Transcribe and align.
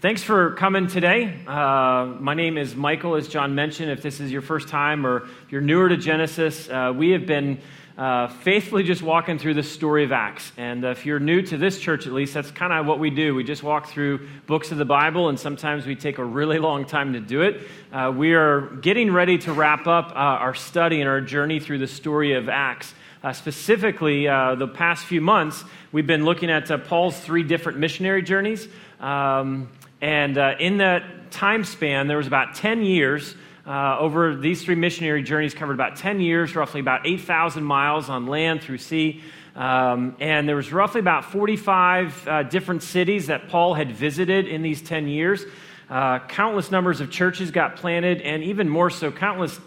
Thanks 0.00 0.22
for 0.22 0.52
coming 0.52 0.86
today. 0.86 1.40
Uh, 1.44 2.14
my 2.20 2.34
name 2.34 2.56
is 2.56 2.76
Michael, 2.76 3.16
as 3.16 3.26
John 3.26 3.56
mentioned. 3.56 3.90
If 3.90 4.00
this 4.00 4.20
is 4.20 4.30
your 4.30 4.42
first 4.42 4.68
time 4.68 5.04
or 5.04 5.26
you're 5.50 5.60
newer 5.60 5.88
to 5.88 5.96
Genesis, 5.96 6.68
uh, 6.68 6.92
we 6.96 7.10
have 7.10 7.26
been 7.26 7.58
uh, 7.96 8.28
faithfully 8.28 8.84
just 8.84 9.02
walking 9.02 9.40
through 9.40 9.54
the 9.54 9.64
story 9.64 10.04
of 10.04 10.12
Acts. 10.12 10.52
And 10.56 10.84
uh, 10.84 10.90
if 10.90 11.04
you're 11.04 11.18
new 11.18 11.42
to 11.42 11.56
this 11.56 11.80
church, 11.80 12.06
at 12.06 12.12
least, 12.12 12.32
that's 12.32 12.52
kind 12.52 12.72
of 12.72 12.86
what 12.86 13.00
we 13.00 13.10
do. 13.10 13.34
We 13.34 13.42
just 13.42 13.64
walk 13.64 13.88
through 13.88 14.28
books 14.46 14.70
of 14.70 14.78
the 14.78 14.84
Bible, 14.84 15.30
and 15.30 15.36
sometimes 15.36 15.84
we 15.84 15.96
take 15.96 16.18
a 16.18 16.24
really 16.24 16.60
long 16.60 16.84
time 16.84 17.14
to 17.14 17.20
do 17.20 17.42
it. 17.42 17.66
Uh, 17.92 18.12
we 18.16 18.34
are 18.34 18.76
getting 18.76 19.12
ready 19.12 19.36
to 19.38 19.52
wrap 19.52 19.88
up 19.88 20.12
uh, 20.12 20.14
our 20.14 20.54
study 20.54 21.00
and 21.00 21.08
our 21.08 21.20
journey 21.20 21.58
through 21.58 21.78
the 21.78 21.88
story 21.88 22.34
of 22.34 22.48
Acts. 22.48 22.94
Uh, 23.24 23.32
specifically, 23.32 24.28
uh, 24.28 24.54
the 24.54 24.68
past 24.68 25.04
few 25.06 25.20
months, 25.20 25.64
we've 25.90 26.06
been 26.06 26.24
looking 26.24 26.52
at 26.52 26.70
uh, 26.70 26.78
Paul's 26.78 27.18
three 27.18 27.42
different 27.42 27.78
missionary 27.78 28.22
journeys. 28.22 28.68
Um, 29.00 29.68
and 30.00 30.38
uh, 30.38 30.54
in 30.60 30.78
that 30.78 31.30
time 31.30 31.64
span, 31.64 32.06
there 32.06 32.16
was 32.16 32.26
about 32.26 32.54
10 32.54 32.82
years. 32.82 33.34
Uh, 33.66 33.98
over 33.98 34.34
these 34.34 34.62
three 34.62 34.74
missionary 34.74 35.22
journeys, 35.22 35.52
covered 35.52 35.74
about 35.74 35.96
10 35.96 36.20
years, 36.20 36.56
roughly 36.56 36.80
about 36.80 37.06
8,000 37.06 37.62
miles 37.62 38.08
on 38.08 38.26
land 38.26 38.62
through 38.62 38.78
sea. 38.78 39.22
Um, 39.54 40.16
and 40.20 40.48
there 40.48 40.56
was 40.56 40.72
roughly 40.72 41.00
about 41.00 41.26
45 41.26 42.28
uh, 42.28 42.42
different 42.44 42.82
cities 42.82 43.26
that 43.26 43.48
Paul 43.48 43.74
had 43.74 43.92
visited 43.92 44.46
in 44.46 44.62
these 44.62 44.80
10 44.80 45.08
years. 45.08 45.44
Uh, 45.90 46.20
countless 46.28 46.70
numbers 46.70 47.00
of 47.00 47.10
churches 47.10 47.50
got 47.50 47.76
planted, 47.76 48.22
and 48.22 48.42
even 48.42 48.68
more 48.68 48.88
so, 48.88 49.10
countless 49.10 49.58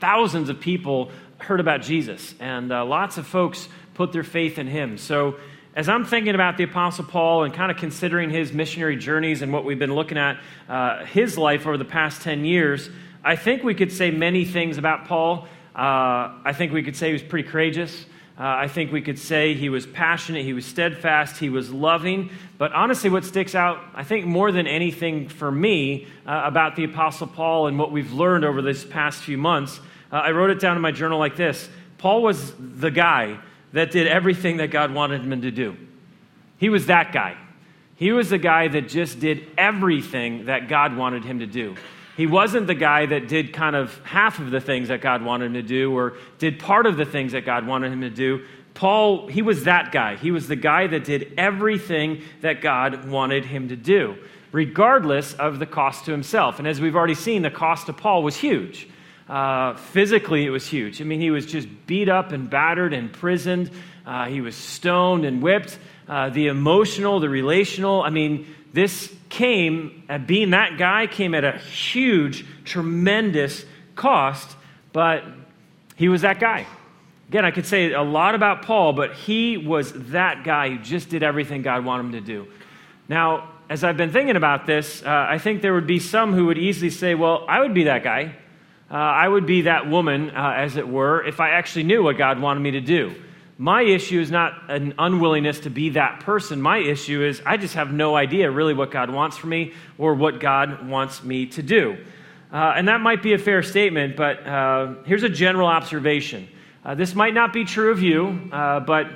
thousands 0.00 0.48
of 0.48 0.60
people 0.60 1.10
heard 1.38 1.60
about 1.60 1.82
Jesus. 1.82 2.34
And 2.40 2.72
uh, 2.72 2.84
lots 2.84 3.18
of 3.18 3.26
folks 3.26 3.68
put 3.94 4.12
their 4.12 4.24
faith 4.24 4.58
in 4.58 4.66
him. 4.66 4.98
So 4.98 5.36
as 5.74 5.88
I'm 5.88 6.04
thinking 6.04 6.34
about 6.34 6.56
the 6.56 6.64
Apostle 6.64 7.04
Paul 7.04 7.44
and 7.44 7.54
kind 7.54 7.70
of 7.70 7.76
considering 7.76 8.30
his 8.30 8.52
missionary 8.52 8.96
journeys 8.96 9.40
and 9.40 9.52
what 9.52 9.64
we've 9.64 9.78
been 9.78 9.94
looking 9.94 10.18
at 10.18 10.40
uh, 10.68 11.04
his 11.04 11.38
life 11.38 11.66
over 11.66 11.76
the 11.76 11.84
past 11.84 12.22
10 12.22 12.44
years, 12.44 12.90
I 13.22 13.36
think 13.36 13.62
we 13.62 13.74
could 13.74 13.92
say 13.92 14.10
many 14.10 14.44
things 14.44 14.78
about 14.78 15.06
Paul. 15.06 15.46
Uh, 15.74 16.34
I 16.44 16.52
think 16.54 16.72
we 16.72 16.82
could 16.82 16.96
say 16.96 17.08
he 17.08 17.12
was 17.12 17.22
pretty 17.22 17.48
courageous. 17.48 18.04
Uh, 18.36 18.42
I 18.44 18.68
think 18.68 18.90
we 18.90 19.00
could 19.00 19.18
say 19.18 19.54
he 19.54 19.68
was 19.68 19.86
passionate, 19.86 20.44
he 20.44 20.54
was 20.54 20.64
steadfast, 20.64 21.36
he 21.36 21.50
was 21.50 21.70
loving. 21.70 22.30
But 22.58 22.72
honestly, 22.72 23.10
what 23.10 23.24
sticks 23.24 23.54
out, 23.54 23.78
I 23.94 24.02
think, 24.02 24.26
more 24.26 24.50
than 24.50 24.66
anything 24.66 25.28
for 25.28 25.52
me 25.52 26.08
uh, 26.26 26.42
about 26.46 26.74
the 26.74 26.84
Apostle 26.84 27.26
Paul 27.28 27.68
and 27.68 27.78
what 27.78 27.92
we've 27.92 28.12
learned 28.12 28.44
over 28.44 28.62
this 28.62 28.84
past 28.84 29.22
few 29.22 29.38
months, 29.38 29.78
uh, 30.10 30.16
I 30.16 30.30
wrote 30.32 30.50
it 30.50 30.58
down 30.58 30.74
in 30.74 30.82
my 30.82 30.90
journal 30.90 31.18
like 31.18 31.36
this 31.36 31.68
Paul 31.98 32.22
was 32.22 32.54
the 32.58 32.90
guy 32.90 33.38
that 33.72 33.90
did 33.90 34.06
everything 34.06 34.58
that 34.58 34.70
God 34.70 34.92
wanted 34.92 35.22
him 35.22 35.42
to 35.42 35.50
do. 35.50 35.76
He 36.58 36.68
was 36.68 36.86
that 36.86 37.12
guy. 37.12 37.36
He 37.96 38.12
was 38.12 38.30
the 38.30 38.38
guy 38.38 38.68
that 38.68 38.88
just 38.88 39.20
did 39.20 39.46
everything 39.58 40.46
that 40.46 40.68
God 40.68 40.96
wanted 40.96 41.24
him 41.24 41.40
to 41.40 41.46
do. 41.46 41.76
He 42.16 42.26
wasn't 42.26 42.66
the 42.66 42.74
guy 42.74 43.06
that 43.06 43.28
did 43.28 43.52
kind 43.52 43.76
of 43.76 43.98
half 44.04 44.40
of 44.40 44.50
the 44.50 44.60
things 44.60 44.88
that 44.88 45.00
God 45.00 45.22
wanted 45.22 45.46
him 45.46 45.54
to 45.54 45.62
do 45.62 45.96
or 45.96 46.16
did 46.38 46.58
part 46.58 46.86
of 46.86 46.96
the 46.96 47.04
things 47.04 47.32
that 47.32 47.46
God 47.46 47.66
wanted 47.66 47.92
him 47.92 48.00
to 48.02 48.10
do. 48.10 48.44
Paul, 48.74 49.26
he 49.26 49.42
was 49.42 49.64
that 49.64 49.92
guy. 49.92 50.16
He 50.16 50.30
was 50.30 50.48
the 50.48 50.56
guy 50.56 50.86
that 50.86 51.04
did 51.04 51.34
everything 51.36 52.22
that 52.40 52.60
God 52.60 53.08
wanted 53.08 53.44
him 53.44 53.68
to 53.68 53.76
do, 53.76 54.16
regardless 54.52 55.34
of 55.34 55.58
the 55.58 55.66
cost 55.66 56.04
to 56.06 56.10
himself. 56.10 56.58
And 56.58 56.68
as 56.68 56.80
we've 56.80 56.96
already 56.96 57.14
seen, 57.14 57.42
the 57.42 57.50
cost 57.50 57.86
to 57.86 57.92
Paul 57.92 58.22
was 58.22 58.36
huge. 58.36 58.88
Uh, 59.30 59.76
physically, 59.76 60.44
it 60.44 60.50
was 60.50 60.66
huge. 60.66 61.00
I 61.00 61.04
mean, 61.04 61.20
he 61.20 61.30
was 61.30 61.46
just 61.46 61.68
beat 61.86 62.08
up 62.08 62.32
and 62.32 62.50
battered, 62.50 62.92
and 62.92 63.04
imprisoned. 63.04 63.70
Uh, 64.04 64.26
he 64.26 64.40
was 64.40 64.56
stoned 64.56 65.24
and 65.24 65.40
whipped. 65.40 65.78
Uh, 66.08 66.30
the 66.30 66.48
emotional, 66.48 67.20
the 67.20 67.28
relational. 67.28 68.02
I 68.02 68.10
mean, 68.10 68.52
this 68.72 69.14
came, 69.28 70.02
at 70.08 70.26
being 70.26 70.50
that 70.50 70.78
guy, 70.78 71.06
came 71.06 71.36
at 71.36 71.44
a 71.44 71.58
huge, 71.58 72.44
tremendous 72.64 73.64
cost, 73.94 74.56
but 74.92 75.22
he 75.94 76.08
was 76.08 76.22
that 76.22 76.40
guy. 76.40 76.66
Again, 77.28 77.44
I 77.44 77.52
could 77.52 77.66
say 77.66 77.92
a 77.92 78.02
lot 78.02 78.34
about 78.34 78.62
Paul, 78.62 78.94
but 78.94 79.14
he 79.14 79.56
was 79.56 79.92
that 80.10 80.42
guy 80.42 80.70
who 80.70 80.78
just 80.78 81.08
did 81.08 81.22
everything 81.22 81.62
God 81.62 81.84
wanted 81.84 82.06
him 82.06 82.12
to 82.12 82.20
do. 82.20 82.48
Now, 83.08 83.48
as 83.68 83.84
I've 83.84 83.96
been 83.96 84.10
thinking 84.10 84.34
about 84.34 84.66
this, 84.66 85.04
uh, 85.04 85.26
I 85.28 85.38
think 85.38 85.62
there 85.62 85.74
would 85.74 85.86
be 85.86 86.00
some 86.00 86.32
who 86.32 86.46
would 86.46 86.58
easily 86.58 86.90
say, 86.90 87.14
well, 87.14 87.44
I 87.48 87.60
would 87.60 87.74
be 87.74 87.84
that 87.84 88.02
guy. 88.02 88.34
Uh, 88.90 88.94
I 88.94 89.28
would 89.28 89.46
be 89.46 89.62
that 89.62 89.88
woman, 89.88 90.30
uh, 90.30 90.54
as 90.56 90.76
it 90.76 90.88
were, 90.88 91.24
if 91.24 91.38
I 91.38 91.50
actually 91.50 91.84
knew 91.84 92.02
what 92.02 92.18
God 92.18 92.40
wanted 92.40 92.60
me 92.60 92.72
to 92.72 92.80
do. 92.80 93.14
My 93.56 93.82
issue 93.82 94.18
is 94.18 94.30
not 94.30 94.68
an 94.68 94.94
unwillingness 94.98 95.60
to 95.60 95.70
be 95.70 95.90
that 95.90 96.20
person. 96.20 96.60
My 96.60 96.78
issue 96.78 97.22
is 97.22 97.40
I 97.46 97.56
just 97.56 97.74
have 97.74 97.92
no 97.92 98.16
idea 98.16 98.50
really 98.50 98.74
what 98.74 98.90
God 98.90 99.10
wants 99.10 99.36
for 99.36 99.46
me 99.46 99.74
or 99.96 100.14
what 100.14 100.40
God 100.40 100.88
wants 100.88 101.22
me 101.22 101.46
to 101.46 101.62
do. 101.62 101.98
Uh, 102.52 102.72
and 102.74 102.88
that 102.88 103.00
might 103.00 103.22
be 103.22 103.32
a 103.32 103.38
fair 103.38 103.62
statement, 103.62 104.16
but 104.16 104.44
uh, 104.44 104.94
here's 105.04 105.22
a 105.22 105.28
general 105.28 105.68
observation. 105.68 106.48
Uh, 106.84 106.96
this 106.96 107.14
might 107.14 107.34
not 107.34 107.52
be 107.52 107.64
true 107.64 107.92
of 107.92 108.02
you, 108.02 108.48
uh, 108.50 108.80
but 108.80 109.08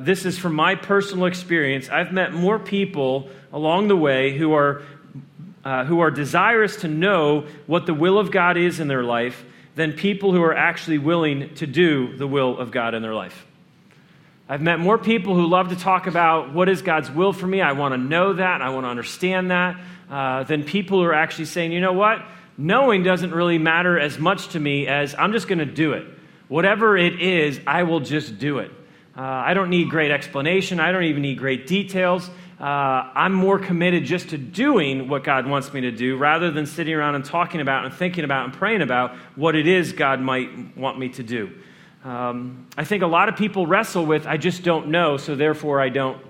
this 0.00 0.24
is 0.24 0.38
from 0.38 0.54
my 0.54 0.76
personal 0.76 1.26
experience. 1.26 1.90
I've 1.90 2.12
met 2.12 2.32
more 2.32 2.58
people 2.58 3.28
along 3.52 3.88
the 3.88 3.96
way 3.96 4.38
who 4.38 4.54
are 4.54 4.82
uh, 5.64 5.84
who 5.84 6.00
are 6.00 6.10
desirous 6.10 6.76
to 6.76 6.88
know 6.88 7.46
what 7.66 7.86
the 7.86 7.94
will 7.94 8.18
of 8.18 8.30
God 8.30 8.56
is 8.56 8.80
in 8.80 8.88
their 8.88 9.02
life 9.02 9.44
than 9.74 9.92
people 9.92 10.32
who 10.32 10.42
are 10.42 10.54
actually 10.54 10.98
willing 10.98 11.54
to 11.54 11.66
do 11.66 12.16
the 12.16 12.26
will 12.26 12.58
of 12.58 12.70
God 12.70 12.94
in 12.94 13.02
their 13.02 13.14
life. 13.14 13.46
I've 14.48 14.62
met 14.62 14.80
more 14.80 14.96
people 14.96 15.34
who 15.34 15.46
love 15.46 15.68
to 15.68 15.76
talk 15.76 16.06
about 16.06 16.54
what 16.54 16.68
is 16.68 16.80
God's 16.80 17.10
will 17.10 17.32
for 17.32 17.46
me. 17.46 17.60
I 17.60 17.72
want 17.72 17.92
to 17.92 17.98
know 17.98 18.32
that. 18.32 18.62
I 18.62 18.70
want 18.70 18.84
to 18.84 18.88
understand 18.88 19.50
that. 19.50 19.78
Uh, 20.10 20.42
than 20.44 20.64
people 20.64 21.00
who 21.00 21.04
are 21.04 21.14
actually 21.14 21.44
saying, 21.44 21.70
you 21.70 21.82
know 21.82 21.92
what? 21.92 22.24
Knowing 22.56 23.02
doesn't 23.02 23.30
really 23.30 23.58
matter 23.58 24.00
as 24.00 24.18
much 24.18 24.48
to 24.48 24.60
me 24.60 24.86
as 24.86 25.14
I'm 25.14 25.32
just 25.32 25.48
going 25.48 25.58
to 25.58 25.66
do 25.66 25.92
it. 25.92 26.06
Whatever 26.48 26.96
it 26.96 27.20
is, 27.20 27.60
I 27.66 27.82
will 27.82 28.00
just 28.00 28.38
do 28.38 28.58
it. 28.58 28.70
Uh, 29.14 29.20
I 29.20 29.52
don't 29.52 29.68
need 29.68 29.90
great 29.90 30.10
explanation. 30.10 30.80
I 30.80 30.92
don't 30.92 31.04
even 31.04 31.22
need 31.22 31.38
great 31.38 31.66
details 31.66 32.30
uh, 32.60 32.64
I'm 33.14 33.32
more 33.32 33.58
committed 33.58 34.04
just 34.04 34.30
to 34.30 34.38
doing 34.38 35.08
what 35.08 35.22
God 35.22 35.46
wants 35.46 35.72
me 35.72 35.82
to 35.82 35.92
do 35.92 36.16
rather 36.16 36.50
than 36.50 36.66
sitting 36.66 36.92
around 36.92 37.14
and 37.14 37.24
talking 37.24 37.60
about 37.60 37.84
and 37.84 37.94
thinking 37.94 38.24
about 38.24 38.46
and 38.46 38.52
praying 38.52 38.82
about 38.82 39.14
what 39.36 39.54
it 39.54 39.68
is 39.68 39.92
God 39.92 40.20
might 40.20 40.76
want 40.76 40.98
me 40.98 41.08
to 41.10 41.22
do. 41.22 41.52
Um, 42.04 42.66
I 42.76 42.84
think 42.84 43.02
a 43.02 43.06
lot 43.06 43.28
of 43.28 43.36
people 43.36 43.66
wrestle 43.66 44.04
with, 44.06 44.26
I 44.26 44.38
just 44.38 44.64
don't 44.64 44.88
know, 44.88 45.16
so 45.16 45.36
therefore 45.36 45.80
I 45.80 45.88
don't, 45.88 46.20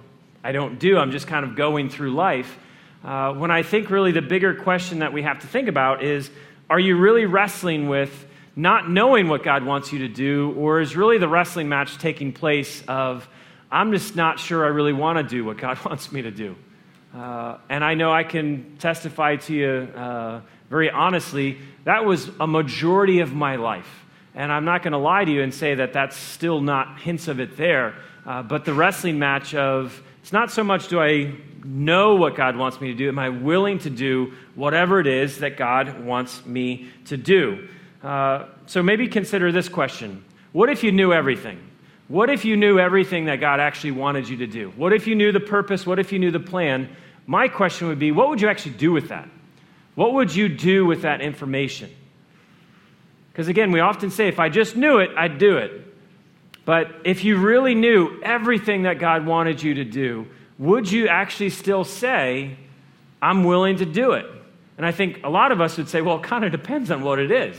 I 0.44 0.52
don't 0.52 0.78
do. 0.78 0.98
I'm 0.98 1.12
just 1.12 1.26
kind 1.26 1.44
of 1.44 1.56
going 1.56 1.88
through 1.88 2.12
life. 2.12 2.58
Uh, 3.02 3.32
when 3.32 3.50
I 3.50 3.62
think 3.62 3.88
really 3.88 4.12
the 4.12 4.22
bigger 4.22 4.54
question 4.54 4.98
that 4.98 5.12
we 5.12 5.22
have 5.22 5.38
to 5.40 5.46
think 5.46 5.68
about 5.68 6.02
is, 6.02 6.30
are 6.68 6.80
you 6.80 6.98
really 6.98 7.24
wrestling 7.24 7.88
with 7.88 8.26
not 8.54 8.90
knowing 8.90 9.28
what 9.28 9.42
God 9.42 9.64
wants 9.64 9.92
you 9.92 10.00
to 10.00 10.08
do, 10.08 10.52
or 10.58 10.80
is 10.80 10.96
really 10.96 11.16
the 11.16 11.28
wrestling 11.28 11.68
match 11.68 11.96
taking 11.96 12.32
place 12.32 12.82
of, 12.88 13.28
I'm 13.70 13.92
just 13.92 14.16
not 14.16 14.38
sure 14.38 14.64
I 14.64 14.68
really 14.68 14.92
want 14.92 15.18
to 15.18 15.22
do 15.22 15.44
what 15.44 15.58
God 15.58 15.78
wants 15.84 16.10
me 16.12 16.22
to 16.22 16.30
do. 16.30 16.56
Uh, 17.14 17.58
and 17.68 17.84
I 17.84 17.94
know 17.94 18.12
I 18.12 18.24
can 18.24 18.76
testify 18.78 19.36
to 19.36 19.54
you 19.54 19.68
uh, 19.96 20.40
very 20.70 20.90
honestly, 20.90 21.58
that 21.84 22.04
was 22.04 22.30
a 22.40 22.46
majority 22.46 23.20
of 23.20 23.32
my 23.32 23.56
life. 23.56 23.88
And 24.34 24.52
I'm 24.52 24.64
not 24.64 24.82
going 24.82 24.92
to 24.92 24.98
lie 24.98 25.24
to 25.24 25.30
you 25.30 25.42
and 25.42 25.52
say 25.52 25.74
that 25.76 25.92
that's 25.92 26.16
still 26.16 26.60
not 26.60 27.00
hints 27.00 27.28
of 27.28 27.40
it 27.40 27.56
there. 27.56 27.94
Uh, 28.26 28.42
but 28.42 28.64
the 28.64 28.74
wrestling 28.74 29.18
match 29.18 29.54
of 29.54 30.02
it's 30.20 30.32
not 30.32 30.50
so 30.50 30.62
much 30.62 30.88
do 30.88 31.00
I 31.00 31.34
know 31.64 32.16
what 32.16 32.36
God 32.36 32.56
wants 32.56 32.80
me 32.80 32.88
to 32.88 32.94
do, 32.94 33.08
am 33.08 33.18
I 33.18 33.30
willing 33.30 33.78
to 33.80 33.90
do 33.90 34.34
whatever 34.54 35.00
it 35.00 35.06
is 35.06 35.38
that 35.38 35.56
God 35.56 36.04
wants 36.04 36.44
me 36.44 36.88
to 37.06 37.16
do? 37.16 37.68
Uh, 38.02 38.46
so 38.66 38.82
maybe 38.82 39.08
consider 39.08 39.50
this 39.50 39.68
question 39.68 40.24
What 40.52 40.68
if 40.68 40.84
you 40.84 40.92
knew 40.92 41.12
everything? 41.12 41.67
What 42.08 42.30
if 42.30 42.46
you 42.46 42.56
knew 42.56 42.78
everything 42.78 43.26
that 43.26 43.36
God 43.36 43.60
actually 43.60 43.90
wanted 43.92 44.28
you 44.28 44.38
to 44.38 44.46
do? 44.46 44.72
What 44.76 44.94
if 44.94 45.06
you 45.06 45.14
knew 45.14 45.30
the 45.30 45.40
purpose? 45.40 45.86
What 45.86 45.98
if 45.98 46.10
you 46.10 46.18
knew 46.18 46.30
the 46.30 46.40
plan? 46.40 46.88
My 47.26 47.48
question 47.48 47.88
would 47.88 47.98
be 47.98 48.12
what 48.12 48.30
would 48.30 48.40
you 48.40 48.48
actually 48.48 48.72
do 48.72 48.92
with 48.92 49.08
that? 49.08 49.28
What 49.94 50.14
would 50.14 50.34
you 50.34 50.48
do 50.48 50.86
with 50.86 51.02
that 51.02 51.20
information? 51.20 51.90
Because 53.30 53.48
again, 53.48 53.72
we 53.72 53.80
often 53.80 54.10
say, 54.10 54.28
if 54.28 54.40
I 54.40 54.48
just 54.48 54.74
knew 54.74 54.98
it, 54.98 55.10
I'd 55.16 55.38
do 55.38 55.58
it. 55.58 55.84
But 56.64 56.88
if 57.04 57.24
you 57.24 57.36
really 57.36 57.74
knew 57.74 58.20
everything 58.22 58.82
that 58.82 58.98
God 58.98 59.26
wanted 59.26 59.62
you 59.62 59.74
to 59.74 59.84
do, 59.84 60.26
would 60.58 60.90
you 60.90 61.08
actually 61.08 61.50
still 61.50 61.84
say, 61.84 62.56
I'm 63.20 63.44
willing 63.44 63.76
to 63.76 63.86
do 63.86 64.12
it? 64.12 64.26
And 64.76 64.86
I 64.86 64.92
think 64.92 65.20
a 65.24 65.30
lot 65.30 65.52
of 65.52 65.60
us 65.60 65.76
would 65.76 65.88
say, 65.88 66.00
well, 66.00 66.16
it 66.16 66.22
kind 66.22 66.44
of 66.44 66.52
depends 66.52 66.90
on 66.90 67.02
what 67.02 67.18
it 67.18 67.30
is 67.30 67.56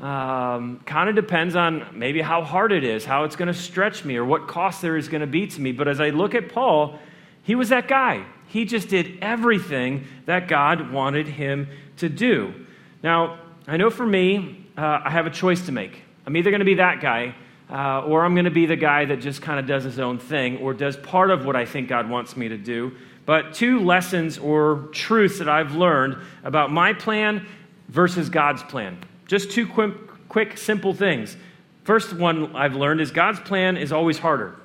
um, 0.00 0.80
kind 0.86 1.08
of 1.08 1.16
depends 1.16 1.56
on 1.56 1.86
maybe 1.92 2.20
how 2.20 2.42
hard 2.42 2.72
it 2.72 2.84
is, 2.84 3.04
how 3.04 3.24
it's 3.24 3.36
going 3.36 3.48
to 3.48 3.58
stretch 3.58 4.04
me, 4.04 4.16
or 4.16 4.24
what 4.24 4.46
cost 4.46 4.80
there 4.80 4.96
is 4.96 5.08
going 5.08 5.22
to 5.22 5.26
be 5.26 5.46
to 5.46 5.60
me. 5.60 5.72
But 5.72 5.88
as 5.88 6.00
I 6.00 6.10
look 6.10 6.34
at 6.34 6.52
Paul, 6.52 6.98
he 7.42 7.54
was 7.54 7.70
that 7.70 7.88
guy. 7.88 8.24
He 8.46 8.64
just 8.64 8.88
did 8.88 9.18
everything 9.20 10.06
that 10.26 10.48
God 10.48 10.92
wanted 10.92 11.26
him 11.26 11.68
to 11.98 12.08
do. 12.08 12.54
Now, 13.02 13.40
I 13.66 13.76
know 13.76 13.90
for 13.90 14.06
me, 14.06 14.66
uh, 14.76 15.00
I 15.04 15.10
have 15.10 15.26
a 15.26 15.30
choice 15.30 15.66
to 15.66 15.72
make. 15.72 16.02
I'm 16.26 16.36
either 16.36 16.50
going 16.50 16.60
to 16.60 16.64
be 16.64 16.74
that 16.74 17.00
guy, 17.00 17.34
uh, 17.70 18.02
or 18.02 18.24
I'm 18.24 18.34
going 18.34 18.44
to 18.44 18.50
be 18.50 18.66
the 18.66 18.76
guy 18.76 19.04
that 19.06 19.16
just 19.16 19.42
kind 19.42 19.58
of 19.58 19.66
does 19.66 19.84
his 19.84 19.98
own 19.98 20.18
thing, 20.18 20.58
or 20.58 20.74
does 20.74 20.96
part 20.96 21.30
of 21.30 21.44
what 21.44 21.56
I 21.56 21.66
think 21.66 21.88
God 21.88 22.08
wants 22.08 22.36
me 22.36 22.48
to 22.48 22.56
do. 22.56 22.92
but 23.28 23.52
two 23.52 23.80
lessons 23.80 24.38
or 24.38 24.88
truths 24.90 25.38
that 25.38 25.50
I've 25.50 25.74
learned 25.74 26.16
about 26.44 26.72
my 26.72 26.94
plan 26.94 27.46
versus 27.90 28.30
God's 28.30 28.62
plan. 28.62 28.96
Just 29.28 29.52
two 29.52 29.66
quick, 29.66 29.92
quick 30.28 30.58
simple 30.58 30.92
things. 30.92 31.36
First 31.84 32.12
one 32.12 32.56
I've 32.56 32.74
learned 32.74 33.00
is 33.00 33.10
God's 33.10 33.38
plan 33.40 33.76
is 33.76 33.92
always 33.92 34.18
harder. 34.18 34.56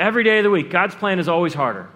Every 0.00 0.24
day 0.24 0.38
of 0.38 0.44
the 0.44 0.50
week, 0.50 0.70
God's 0.70 0.94
plan 0.94 1.18
is 1.18 1.28
always 1.28 1.52
harder. 1.52 1.88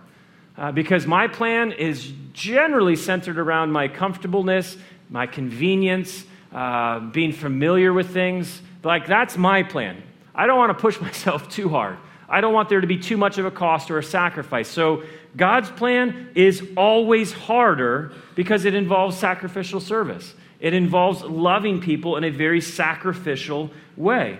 Uh, 0.58 0.72
because 0.72 1.06
my 1.06 1.28
plan 1.28 1.72
is 1.72 2.12
generally 2.32 2.96
centered 2.96 3.38
around 3.38 3.72
my 3.72 3.88
comfortableness, 3.88 4.76
my 5.10 5.26
convenience, 5.26 6.24
uh, 6.52 6.98
being 7.00 7.32
familiar 7.32 7.92
with 7.92 8.10
things. 8.10 8.60
Like, 8.82 9.06
that's 9.06 9.36
my 9.36 9.62
plan. 9.62 10.02
I 10.34 10.46
don't 10.46 10.56
want 10.58 10.76
to 10.76 10.80
push 10.80 11.00
myself 11.08 11.48
too 11.48 11.68
hard. 11.68 11.98
I 12.28 12.40
don't 12.40 12.54
want 12.54 12.68
there 12.68 12.80
to 12.80 12.86
be 12.86 12.98
too 12.98 13.16
much 13.16 13.38
of 13.38 13.46
a 13.46 13.50
cost 13.50 13.90
or 13.90 13.98
a 13.98 14.02
sacrifice. 14.02 14.68
So, 14.68 15.04
God's 15.36 15.70
plan 15.70 16.30
is 16.34 16.66
always 16.76 17.32
harder 17.32 18.12
because 18.34 18.64
it 18.64 18.74
involves 18.74 19.16
sacrificial 19.16 19.80
service. 19.80 20.34
It 20.60 20.74
involves 20.74 21.22
loving 21.22 21.80
people 21.80 22.16
in 22.16 22.24
a 22.24 22.30
very 22.30 22.60
sacrificial 22.60 23.70
way. 23.96 24.38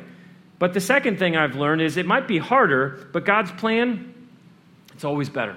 But 0.58 0.72
the 0.72 0.80
second 0.80 1.18
thing 1.18 1.36
I've 1.36 1.56
learned 1.56 1.82
is 1.82 1.96
it 1.96 2.06
might 2.06 2.26
be 2.26 2.38
harder, 2.38 3.08
but 3.12 3.24
God's 3.24 3.52
plan, 3.52 4.14
it's 4.94 5.04
always 5.04 5.28
better. 5.28 5.56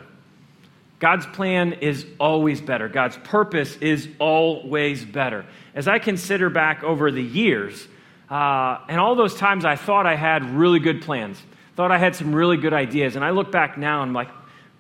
God's 1.00 1.25
plan 1.27 1.73
is 1.73 2.06
always 2.19 2.59
better. 2.59 2.89
God's 2.89 3.17
purpose 3.17 3.77
is 3.77 4.07
always 4.19 5.06
better. 5.06 5.45
As 5.73 5.88
I 5.88 6.00
consider 6.00 6.50
back 6.50 6.83
over 6.83 7.09
the 7.09 7.23
years, 7.23 7.88
uh, 8.29 8.79
and 8.89 9.00
all 9.00 9.15
those 9.15 9.35
times 9.35 9.63
I 9.63 9.77
thought 9.77 10.06
I 10.06 10.15
had 10.15 10.44
really 10.44 10.79
good 10.79 11.01
plans, 11.01 11.41
thought 11.77 11.91
I 11.91 11.97
had 11.97 12.17
some 12.17 12.35
really 12.35 12.57
good 12.57 12.73
ideas, 12.73 13.15
and 13.15 13.23
I 13.23 13.29
look 13.29 13.50
back 13.51 13.77
now 13.77 14.01
and 14.01 14.09
I'm 14.09 14.13
like, 14.13 14.29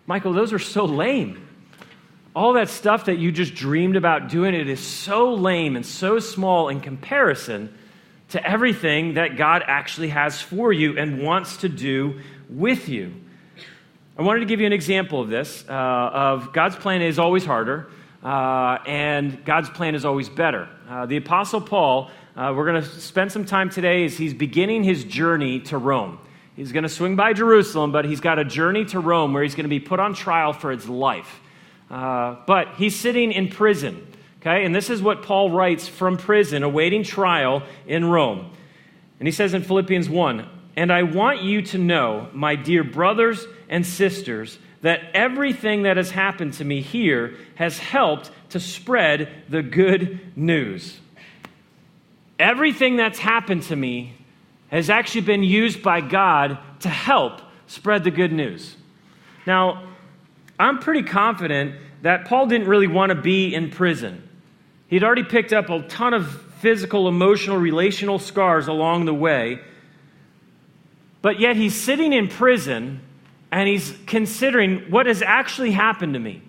Michael, 0.05 0.33
those 0.33 0.51
are 0.51 0.59
so 0.59 0.83
lame. 0.83 1.47
All 2.35 2.53
that 2.53 2.69
stuff 2.69 3.05
that 3.05 3.17
you 3.17 3.31
just 3.31 3.55
dreamed 3.55 3.95
about 3.95 4.29
doing, 4.29 4.53
it 4.53 4.69
is 4.69 4.79
so 4.79 5.33
lame 5.33 5.75
and 5.75 5.85
so 5.85 6.19
small 6.19 6.69
in 6.69 6.79
comparison 6.79 7.73
to 8.29 8.47
everything 8.47 9.15
that 9.15 9.35
God 9.35 9.63
actually 9.65 10.09
has 10.09 10.39
for 10.39 10.71
you 10.71 10.97
and 10.97 11.23
wants 11.23 11.57
to 11.57 11.69
do 11.69 12.21
with 12.49 12.87
you. 12.87 13.13
I 14.17 14.21
wanted 14.21 14.41
to 14.41 14.45
give 14.45 14.59
you 14.59 14.67
an 14.67 14.73
example 14.73 15.21
of 15.21 15.29
this 15.29 15.63
uh, 15.67 15.71
of 15.71 16.53
God's 16.53 16.75
plan 16.75 17.01
is 17.01 17.17
always 17.17 17.45
harder, 17.45 17.89
uh, 18.23 18.77
and 18.85 19.43
God's 19.45 19.69
plan 19.69 19.95
is 19.95 20.05
always 20.05 20.29
better. 20.29 20.67
Uh, 20.87 21.05
the 21.05 21.17
Apostle 21.17 21.61
Paul, 21.61 22.11
uh, 22.35 22.53
we're 22.55 22.65
going 22.65 22.83
to 22.83 22.87
spend 22.99 23.31
some 23.31 23.45
time 23.45 23.69
today 23.69 24.05
as 24.05 24.17
he's 24.17 24.33
beginning 24.33 24.83
his 24.83 25.03
journey 25.03 25.61
to 25.61 25.77
Rome. 25.77 26.19
He's 26.55 26.73
going 26.73 26.83
to 26.83 26.89
swing 26.89 27.15
by 27.15 27.33
Jerusalem, 27.33 27.91
but 27.91 28.05
he's 28.05 28.19
got 28.19 28.37
a 28.37 28.43
journey 28.43 28.83
to 28.85 28.99
Rome 28.99 29.33
where 29.33 29.41
he's 29.41 29.55
going 29.55 29.63
to 29.63 29.69
be 29.69 29.79
put 29.79 29.99
on 29.99 30.13
trial 30.13 30.51
for 30.51 30.69
his 30.69 30.87
life. 30.89 31.38
Uh, 31.89 32.35
but 32.45 32.75
he's 32.75 32.95
sitting 32.95 33.31
in 33.31 33.49
prison, 33.49 34.05
okay? 34.41 34.63
And 34.63 34.75
this 34.75 34.89
is 34.89 35.01
what 35.01 35.23
Paul 35.23 35.51
writes 35.51 35.87
from 35.87 36.17
prison, 36.17 36.63
awaiting 36.63 37.03
trial 37.03 37.63
in 37.87 38.05
Rome. 38.05 38.51
And 39.19 39.27
he 39.27 39.31
says 39.31 39.53
in 39.53 39.63
Philippians 39.63 40.09
1 40.09 40.47
And 40.75 40.91
I 40.91 41.03
want 41.03 41.41
you 41.41 41.61
to 41.63 41.77
know, 41.77 42.29
my 42.33 42.55
dear 42.55 42.83
brothers 42.83 43.45
and 43.69 43.85
sisters 43.85 44.57
that 44.81 45.01
everything 45.13 45.83
that 45.83 45.97
has 45.97 46.09
happened 46.09 46.53
to 46.53 46.63
me 46.63 46.81
here 46.81 47.35
has 47.55 47.77
helped 47.77 48.31
to 48.49 48.59
spread 48.59 49.29
the 49.49 49.61
good 49.61 50.19
news. 50.37 50.97
Everything 52.37 52.95
that's 52.95 53.19
happened 53.19 53.63
to 53.63 53.75
me 53.75 54.13
has 54.69 54.89
actually 54.89 55.21
been 55.21 55.43
used 55.43 55.83
by 55.83 55.99
God 55.99 56.57
to 56.81 56.89
help 56.89 57.41
spread 57.67 58.03
the 58.03 58.11
good 58.11 58.31
news. 58.31 58.75
Now, 59.45 59.89
I'm 60.59 60.79
pretty 60.79 61.03
confident 61.03 61.75
that 62.01 62.25
Paul 62.25 62.47
didn't 62.47 62.67
really 62.67 62.87
want 62.87 63.11
to 63.11 63.15
be 63.15 63.55
in 63.55 63.71
prison. 63.71 64.27
He'd 64.87 65.03
already 65.03 65.23
picked 65.23 65.53
up 65.53 65.69
a 65.69 65.81
ton 65.83 66.13
of 66.13 66.29
physical, 66.59 67.07
emotional, 67.07 67.57
relational 67.57 68.19
scars 68.19 68.67
along 68.67 69.05
the 69.05 69.13
way. 69.13 69.59
But 71.21 71.39
yet 71.39 71.55
he's 71.55 71.75
sitting 71.75 72.11
in 72.13 72.27
prison 72.27 73.01
and 73.51 73.67
he's 73.67 73.95
considering 74.05 74.91
what 74.91 75.05
has 75.05 75.21
actually 75.21 75.71
happened 75.71 76.13
to 76.13 76.19
me. 76.19 76.41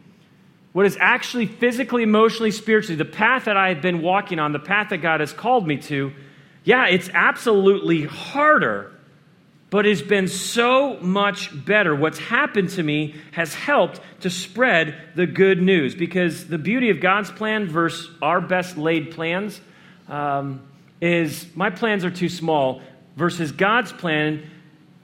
What 0.73 0.87
is 0.87 0.97
actually 1.01 1.47
physically, 1.47 2.03
emotionally, 2.03 2.51
spiritually, 2.51 2.97
the 2.97 3.05
path 3.05 3.47
that 3.47 3.57
I 3.57 3.71
have 3.71 3.83
been 3.83 4.03
walking 4.03 4.39
on, 4.39 4.53
the 4.53 4.59
path 4.61 4.91
that 4.91 4.99
God 4.99 5.21
has 5.21 5.33
called 5.33 5.67
me 5.67 5.79
to. 5.79 6.13
Yeah, 6.63 6.87
it's 6.87 7.09
absolutely 7.13 8.05
harder, 8.05 8.93
but 9.71 9.87
it's 9.87 10.03
been 10.03 10.29
so 10.29 10.99
much 11.01 11.51
better. 11.65 11.95
What's 11.95 12.19
happened 12.19 12.71
to 12.71 12.83
me 12.83 13.15
has 13.33 13.55
helped 13.55 14.01
to 14.21 14.31
spread 14.31 14.97
the 15.15 15.27
good 15.27 15.63
news 15.63 15.95
because 15.95 16.47
the 16.47 16.59
beauty 16.59 16.91
of 16.91 17.01
God's 17.01 17.31
plan 17.31 17.69
versus 17.69 18.11
our 18.21 18.41
best 18.41 18.77
laid 18.77 19.13
plans 19.13 19.61
um, 20.09 20.61
is 21.01 21.47
my 21.55 21.71
plans 21.71 22.05
are 22.05 22.11
too 22.11 22.29
small 22.29 22.83
versus 23.17 23.53
God's 23.53 23.93
plan 23.93 24.51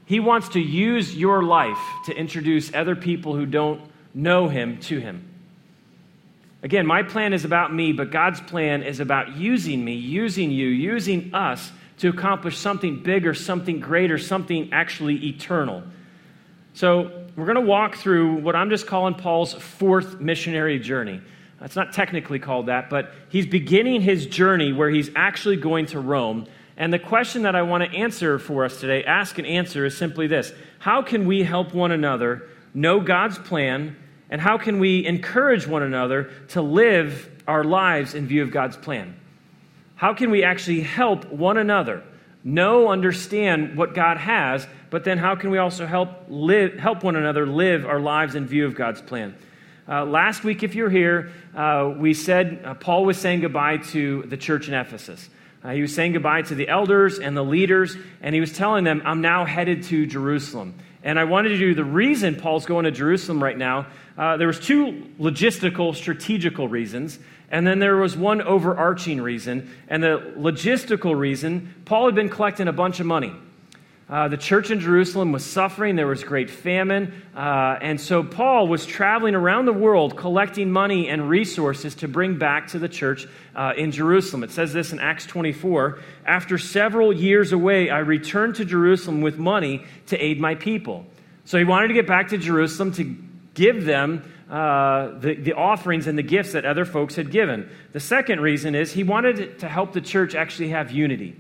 he 0.06 0.20
wants 0.20 0.50
to 0.50 0.60
use 0.60 1.14
your 1.14 1.42
life 1.42 1.78
to 2.06 2.16
introduce 2.16 2.72
other 2.72 2.94
people 2.94 3.34
who 3.34 3.44
don't 3.44 3.82
know 4.14 4.48
Him 4.48 4.78
to 4.82 5.00
Him. 5.00 5.28
Again, 6.62 6.86
my 6.86 7.02
plan 7.02 7.32
is 7.32 7.44
about 7.44 7.74
me, 7.74 7.92
but 7.92 8.10
God's 8.10 8.40
plan 8.40 8.82
is 8.82 9.00
about 9.00 9.36
using 9.36 9.84
me, 9.84 9.94
using 9.94 10.50
you, 10.50 10.68
using 10.68 11.34
us 11.34 11.70
to 11.98 12.08
accomplish 12.08 12.58
something 12.58 13.02
bigger, 13.02 13.34
something 13.34 13.81
greater, 13.81 14.19
something 14.19 14.70
actually 14.72 15.26
eternal. 15.26 15.82
So, 16.75 17.25
we're 17.37 17.44
going 17.44 17.56
to 17.56 17.60
walk 17.60 17.96
through 17.96 18.37
what 18.37 18.56
I'm 18.56 18.70
just 18.70 18.87
calling 18.87 19.14
Paul's 19.14 19.52
fourth 19.52 20.20
missionary 20.20 20.78
journey. 20.78 21.20
It's 21.60 21.76
not 21.76 21.93
technically 21.93 22.38
called 22.38 22.66
that, 22.66 22.88
but 22.88 23.12
he's 23.28 23.46
beginning 23.46 24.00
his 24.00 24.26
journey 24.26 24.72
where 24.72 24.88
he's 24.88 25.10
actually 25.14 25.56
going 25.56 25.87
to 25.87 26.00
Rome. 26.00 26.46
And 26.78 26.93
the 26.93 26.98
question 26.98 27.43
that 27.43 27.54
I 27.54 27.62
want 27.62 27.84
to 27.84 27.96
answer 27.96 28.38
for 28.38 28.64
us 28.64 28.81
today, 28.81 29.04
ask 29.04 29.38
and 29.38 29.46
answer, 29.46 29.84
is 29.84 29.96
simply 29.96 30.26
this 30.26 30.52
How 30.78 31.02
can 31.02 31.26
we 31.26 31.42
help 31.42 31.75
one 31.75 31.92
another 31.92 32.49
know 32.72 33.00
God's 33.00 33.38
plan, 33.38 33.96
and 34.31 34.40
how 34.40 34.58
can 34.58 34.78
we 34.78 35.04
encourage 35.06 35.66
one 35.66 35.82
another 35.82 36.31
to 36.49 36.62
live 36.62 37.31
our 37.46 37.64
lives 37.64 38.14
in 38.14 38.26
view 38.26 38.42
of 38.42 38.50
God's 38.50 38.76
plan? 38.76 39.14
How 39.96 40.12
can 40.12 40.31
we 40.31 40.44
actually 40.44 40.82
help 40.82 41.31
one 41.31 41.56
another 41.56 42.02
know, 42.44 42.88
understand 42.88 43.76
what 43.76 43.93
God 43.93 44.19
has, 44.19 44.69
but 44.90 45.02
then 45.02 45.19
how 45.19 45.34
can 45.34 45.50
we 45.50 45.58
also 45.58 45.84
help, 45.84 46.10
live, 46.28 46.78
help 46.78 47.02
one 47.02 47.16
another 47.16 47.44
live 47.44 47.84
our 47.84 47.98
lives 47.98 48.37
in 48.37 48.46
view 48.46 48.66
of 48.66 48.76
God's 48.76 49.02
plan? 49.02 49.34
Uh, 49.88 50.04
last 50.04 50.44
week, 50.44 50.62
if 50.62 50.75
you're 50.75 50.90
here, 50.90 51.32
uh, 51.56 51.93
we 51.96 52.14
said 52.14 52.60
uh, 52.64 52.75
Paul 52.75 53.04
was 53.04 53.18
saying 53.18 53.40
goodbye 53.40 53.78
to 53.78 54.23
the 54.25 54.37
church 54.37 54.68
in 54.68 54.75
Ephesus. 54.75 55.28
Uh, 55.64 55.71
he 55.71 55.80
was 55.80 55.94
saying 55.94 56.12
goodbye 56.12 56.42
to 56.42 56.54
the 56.54 56.68
elders 56.68 57.18
and 57.18 57.37
the 57.37 57.42
leaders, 57.42 57.97
and 58.21 58.35
he 58.35 58.40
was 58.40 58.52
telling 58.52 58.85
them, 58.85 59.02
I'm 59.04 59.23
now 59.23 59.44
headed 59.44 59.82
to 59.85 60.06
Jerusalem. 60.06 60.75
And 61.02 61.18
I 61.18 61.25
wanted 61.25 61.50
to 61.50 61.59
do 61.59 61.75
the 61.75 61.85
reason 61.85 62.37
Paul's 62.37 62.66
going 62.66 62.85
to 62.85 62.90
Jerusalem 62.90 63.42
right 63.42 63.56
now. 63.56 63.87
Uh, 64.16 64.37
there 64.37 64.46
was 64.46 64.58
two 64.58 65.06
logistical, 65.20 65.94
strategical 65.94 66.68
reasons, 66.68 67.18
and 67.50 67.66
then 67.66 67.78
there 67.78 67.96
was 67.96 68.16
one 68.16 68.40
overarching 68.40 69.20
reason. 69.20 69.70
And 69.88 70.02
the 70.02 70.32
logistical 70.37 71.16
reason, 71.16 71.75
Paul 71.85 72.06
had 72.06 72.14
been 72.14 72.30
collecting 72.30 72.68
a 72.68 72.73
bunch 72.73 73.00
of 73.00 73.06
money. 73.06 73.32
Uh, 74.08 74.28
the 74.28 74.37
church 74.37 74.70
in 74.70 74.78
Jerusalem 74.78 75.32
was 75.32 75.44
suffering. 75.44 75.96
There 75.96 76.06
was 76.06 76.23
great 76.23 76.49
famine. 76.49 77.25
Uh, 77.35 77.76
and 77.82 78.00
so 78.00 78.23
Paul 78.23 78.68
was 78.68 78.87
traveling 78.87 79.35
around 79.35 79.66
the 79.66 79.73
world 79.73 80.16
collecting 80.16 80.70
money 80.70 81.08
and 81.08 81.28
resources 81.28 81.96
to 81.96 82.08
bring 82.08 82.38
back 82.38 82.68
to 82.68 82.78
the 82.78 82.88
church 82.88 83.26
uh, 83.56 83.73
in 83.76 83.90
Jerusalem. 83.90 84.44
It 84.44 84.52
says 84.52 84.73
this 84.73 84.92
in 84.92 85.00
Acts 85.00 85.26
24 85.26 85.99
After 86.25 86.56
several 86.56 87.12
years 87.12 87.50
away, 87.50 87.90
I 87.90 87.99
returned 87.99 88.54
to 88.56 88.64
Jerusalem 88.64 89.23
with 89.23 89.38
money 89.38 89.85
to 90.06 90.16
aid 90.16 90.40
my 90.40 90.54
people. 90.54 91.04
So 91.44 91.58
he 91.58 91.64
wanted 91.64 91.88
to 91.88 91.94
get 91.94 92.06
back 92.06 92.28
to 92.28 92.38
Jerusalem 92.38 92.92
to 92.92 93.16
give 93.56 93.84
them 93.84 94.22
uh, 94.48 95.18
the, 95.18 95.34
the 95.34 95.54
offerings 95.54 96.06
and 96.06 96.16
the 96.16 96.22
gifts 96.22 96.52
that 96.52 96.64
other 96.64 96.84
folks 96.84 97.16
had 97.16 97.32
given. 97.32 97.68
The 97.92 97.98
second 97.98 98.40
reason 98.40 98.76
is 98.76 98.92
he 98.92 99.02
wanted 99.02 99.58
to 99.58 99.68
help 99.68 99.92
the 99.92 100.00
church 100.00 100.36
actually 100.36 100.68
have 100.68 100.92
unity 100.92 101.34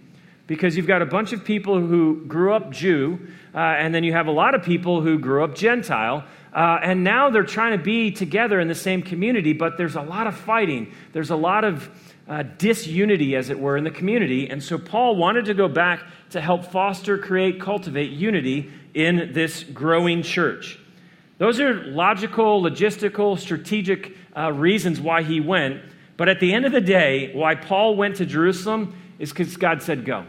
because 0.48 0.76
you've 0.76 0.86
got 0.86 1.02
a 1.02 1.06
bunch 1.06 1.32
of 1.32 1.44
people 1.44 1.78
who 1.78 2.24
grew 2.26 2.52
up 2.52 2.70
Jew, 2.70 3.20
uh, 3.54 3.58
and 3.58 3.94
then 3.94 4.02
you 4.02 4.12
have 4.12 4.26
a 4.26 4.32
lot 4.32 4.54
of 4.54 4.62
people 4.62 5.02
who 5.02 5.18
grew 5.18 5.44
up 5.44 5.54
Gentile. 5.54 6.24
Uh, 6.52 6.78
and 6.82 7.04
now 7.04 7.30
they're 7.30 7.44
trying 7.44 7.76
to 7.76 7.84
be 7.84 8.10
together 8.10 8.58
in 8.60 8.68
the 8.68 8.74
same 8.74 9.02
community, 9.02 9.52
but 9.52 9.76
there's 9.76 9.96
a 9.96 10.02
lot 10.02 10.26
of 10.26 10.36
fighting. 10.36 10.92
There's 11.12 11.30
a 11.30 11.36
lot 11.36 11.64
of 11.64 11.90
uh, 12.28 12.44
disunity, 12.58 13.36
as 13.36 13.50
it 13.50 13.58
were, 13.58 13.76
in 13.76 13.84
the 13.84 13.90
community. 13.90 14.48
And 14.48 14.62
so 14.62 14.78
Paul 14.78 15.16
wanted 15.16 15.44
to 15.46 15.54
go 15.54 15.68
back 15.68 16.04
to 16.30 16.40
help 16.40 16.64
foster, 16.64 17.18
create, 17.18 17.60
cultivate 17.60 18.10
unity 18.10 18.70
in 18.94 19.32
this 19.32 19.62
growing 19.62 20.22
church. 20.22 20.78
Those 21.38 21.60
are 21.60 21.74
logical, 21.74 22.62
logistical, 22.62 23.38
strategic 23.38 24.16
uh, 24.36 24.52
reasons 24.52 25.00
why 25.00 25.22
he 25.22 25.40
went. 25.40 25.82
But 26.16 26.28
at 26.28 26.40
the 26.40 26.54
end 26.54 26.64
of 26.64 26.72
the 26.72 26.80
day, 26.80 27.30
why 27.34 27.54
Paul 27.54 27.96
went 27.96 28.16
to 28.16 28.26
Jerusalem 28.26 28.96
is 29.18 29.30
because 29.30 29.56
God 29.56 29.82
said 29.82 30.04
go. 30.04 30.26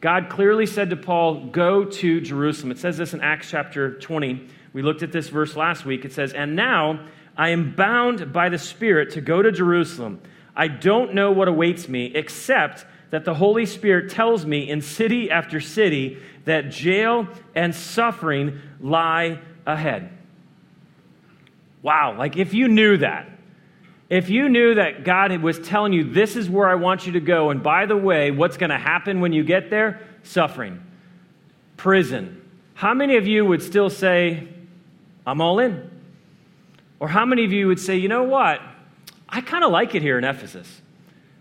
God 0.00 0.28
clearly 0.30 0.64
said 0.66 0.90
to 0.90 0.96
Paul, 0.96 1.46
Go 1.46 1.84
to 1.84 2.20
Jerusalem. 2.20 2.70
It 2.70 2.78
says 2.78 2.96
this 2.96 3.14
in 3.14 3.20
Acts 3.20 3.50
chapter 3.50 3.98
20, 3.98 4.48
We 4.72 4.82
looked 4.82 5.02
at 5.02 5.12
this 5.12 5.28
verse 5.28 5.56
last 5.56 5.84
week. 5.84 6.04
It 6.04 6.12
says, 6.12 6.32
And 6.32 6.56
now 6.56 7.00
I 7.36 7.50
am 7.50 7.74
bound 7.74 8.32
by 8.32 8.48
the 8.48 8.58
Spirit 8.58 9.10
to 9.10 9.20
go 9.20 9.42
to 9.42 9.50
Jerusalem. 9.50 10.20
I 10.56 10.68
don't 10.68 11.14
know 11.14 11.32
what 11.32 11.48
awaits 11.48 11.88
me, 11.88 12.06
except 12.14 12.86
that 13.10 13.24
the 13.24 13.34
Holy 13.34 13.66
Spirit 13.66 14.10
tells 14.10 14.46
me 14.46 14.68
in 14.70 14.80
city 14.80 15.30
after 15.30 15.60
city 15.60 16.18
that 16.44 16.70
jail 16.70 17.26
and 17.54 17.74
suffering 17.74 18.60
lie 18.80 19.38
ahead. 19.68 20.10
Wow, 21.82 22.16
like 22.18 22.36
if 22.36 22.54
you 22.54 22.66
knew 22.66 22.96
that, 22.96 23.28
if 24.08 24.30
you 24.30 24.48
knew 24.48 24.74
that 24.76 25.04
God 25.04 25.36
was 25.42 25.58
telling 25.60 25.92
you, 25.92 26.02
this 26.12 26.34
is 26.34 26.48
where 26.48 26.68
I 26.68 26.74
want 26.74 27.06
you 27.06 27.12
to 27.12 27.20
go, 27.20 27.50
and 27.50 27.62
by 27.62 27.86
the 27.86 27.96
way, 27.96 28.30
what's 28.30 28.56
going 28.56 28.70
to 28.70 28.78
happen 28.78 29.20
when 29.20 29.32
you 29.32 29.44
get 29.44 29.70
there? 29.70 30.00
Suffering, 30.22 30.82
prison. 31.76 32.42
How 32.74 32.94
many 32.94 33.16
of 33.16 33.26
you 33.26 33.44
would 33.44 33.62
still 33.62 33.90
say, 33.90 34.48
I'm 35.26 35.40
all 35.40 35.58
in? 35.58 35.90
Or 37.00 37.08
how 37.08 37.26
many 37.26 37.44
of 37.44 37.52
you 37.52 37.68
would 37.68 37.78
say, 37.78 37.96
you 37.96 38.08
know 38.08 38.24
what? 38.24 38.60
I 39.28 39.42
kind 39.42 39.62
of 39.62 39.70
like 39.70 39.94
it 39.94 40.02
here 40.02 40.18
in 40.18 40.24
Ephesus. 40.24 40.80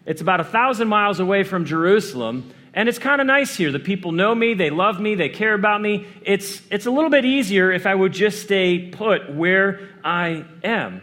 It's 0.06 0.22
about 0.22 0.40
a 0.40 0.44
thousand 0.44 0.88
miles 0.88 1.20
away 1.20 1.44
from 1.44 1.66
Jerusalem, 1.66 2.52
and 2.78 2.88
it's 2.88 3.00
kind 3.00 3.20
of 3.20 3.26
nice 3.26 3.56
here. 3.56 3.72
The 3.72 3.80
people 3.80 4.12
know 4.12 4.36
me, 4.36 4.54
they 4.54 4.70
love 4.70 5.00
me, 5.00 5.16
they 5.16 5.30
care 5.30 5.56
about 5.56 5.82
me. 5.82 6.06
It's, 6.22 6.62
it's 6.70 6.86
a 6.86 6.92
little 6.92 7.10
bit 7.10 7.26
easier 7.26 7.72
if 7.72 7.88
I 7.88 7.96
would 7.96 8.14
just 8.14 8.44
stay 8.44 8.90
put 8.90 9.34
where 9.34 9.90
I 10.04 10.46
am. 10.64 11.02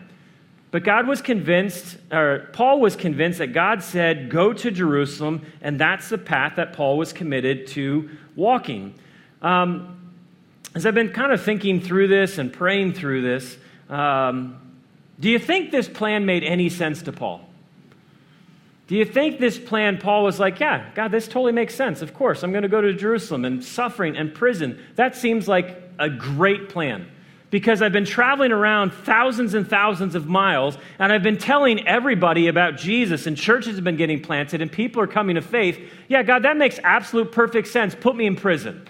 But 0.71 0.85
God 0.85 1.09
was 1.09 1.21
convinced, 1.21 1.97
or 2.13 2.49
Paul 2.53 2.81
was 2.81 2.95
convinced 2.95 3.39
that 3.39 3.49
God 3.49 3.83
said, 3.83 4.31
Go 4.31 4.53
to 4.53 4.71
Jerusalem, 4.71 5.45
and 5.63 5.77
that's 5.77 6.11
the 6.11 6.19
path 6.19 6.55
that 6.57 6.75
Paul 6.75 6.97
was 6.97 7.13
committed 7.13 7.67
to 7.69 8.09
walking. 8.37 8.95
Um, 9.43 10.13
as 10.77 10.87
I've 10.87 10.95
been 10.95 11.11
kind 11.11 11.33
of 11.33 11.43
thinking 11.43 11.81
through 11.81 12.07
this 12.07 12.39
and 12.39 12.53
praying 12.53 12.93
through 12.93 13.23
this, 13.23 13.59
um, 13.89 14.61
do 15.19 15.29
you 15.29 15.41
think 15.41 15.73
this 15.73 15.89
plan 15.89 16.25
made 16.25 16.45
any 16.45 16.69
sense 16.69 17.03
to 17.03 17.13
Paul? 17.13 17.45
Do 18.87 18.97
you 18.97 19.05
think 19.05 19.41
this 19.41 19.59
plan, 19.59 19.99
Paul 19.99 20.25
was 20.25 20.39
like, 20.39 20.61
yeah, 20.61 20.91
God, 20.95 21.11
this 21.11 21.27
totally 21.27 21.53
makes 21.53 21.75
sense. 21.75 22.03
Of 22.03 22.13
course, 22.13 22.43
I'm 22.43 22.53
going 22.53 22.65
to 22.65 22.69
go 22.69 22.83
to 22.83 22.93
Jerusalem 22.93 23.45
and 23.45 23.65
suffering 23.65 24.17
and 24.17 24.35
prison. 24.35 24.79
That 24.97 25.17
seems 25.17 25.49
like 25.49 25.83
a 25.99 26.11
great 26.11 26.69
plan 26.69 27.11
because 27.55 27.81
I've 27.81 27.93
been 27.93 28.05
traveling 28.05 28.53
around 28.53 28.93
thousands 28.93 29.55
and 29.55 29.67
thousands 29.67 30.17
of 30.17 30.27
miles 30.27 30.77
and 30.99 31.13
I've 31.13 31.23
been 31.23 31.39
telling 31.39 31.87
everybody 31.87 32.49
about 32.49 32.77
Jesus 32.77 33.27
and 33.27 33.37
churches 33.37 33.77
have 33.77 33.85
been 33.85 33.97
getting 33.97 34.21
planted 34.21 34.61
and 34.61 34.71
people 34.71 35.01
are 35.01 35.07
coming 35.07 35.37
to 35.37 35.41
faith. 35.41 35.81
Yeah, 36.09 36.23
God, 36.23 36.43
that 36.43 36.57
makes 36.57 36.79
absolute 36.83 37.33
perfect 37.33 37.69
sense. 37.69 37.95
Put 37.95 38.17
me 38.17 38.27
in 38.27 38.37
prison. 38.37 38.87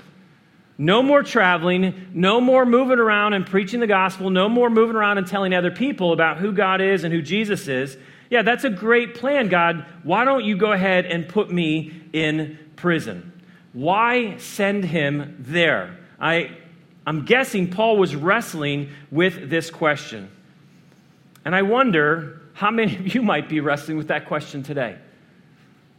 No 0.76 1.02
more 1.02 1.22
traveling, 1.22 2.08
no 2.14 2.40
more 2.40 2.66
moving 2.66 2.98
around 2.98 3.34
and 3.34 3.46
preaching 3.46 3.80
the 3.80 3.86
gospel, 3.86 4.30
no 4.30 4.48
more 4.48 4.70
moving 4.70 4.96
around 4.96 5.18
and 5.18 5.26
telling 5.26 5.54
other 5.54 5.70
people 5.70 6.12
about 6.12 6.38
who 6.38 6.50
God 6.50 6.80
is 6.80 7.04
and 7.04 7.12
who 7.12 7.22
Jesus 7.22 7.68
is. 7.68 7.96
Yeah, 8.34 8.42
that's 8.42 8.64
a 8.64 8.70
great 8.70 9.14
plan, 9.14 9.48
God. 9.48 9.86
Why 10.02 10.24
don't 10.24 10.44
you 10.44 10.56
go 10.56 10.72
ahead 10.72 11.06
and 11.06 11.28
put 11.28 11.52
me 11.52 11.92
in 12.12 12.58
prison? 12.74 13.30
Why 13.72 14.38
send 14.38 14.84
him 14.84 15.36
there? 15.38 15.96
I 16.18 16.50
I'm 17.06 17.26
guessing 17.26 17.70
Paul 17.70 17.96
was 17.96 18.16
wrestling 18.16 18.90
with 19.12 19.50
this 19.50 19.70
question. 19.70 20.32
And 21.44 21.54
I 21.54 21.62
wonder 21.62 22.42
how 22.54 22.72
many 22.72 22.96
of 22.96 23.14
you 23.14 23.22
might 23.22 23.48
be 23.48 23.60
wrestling 23.60 23.98
with 23.98 24.08
that 24.08 24.26
question 24.26 24.64
today. 24.64 24.98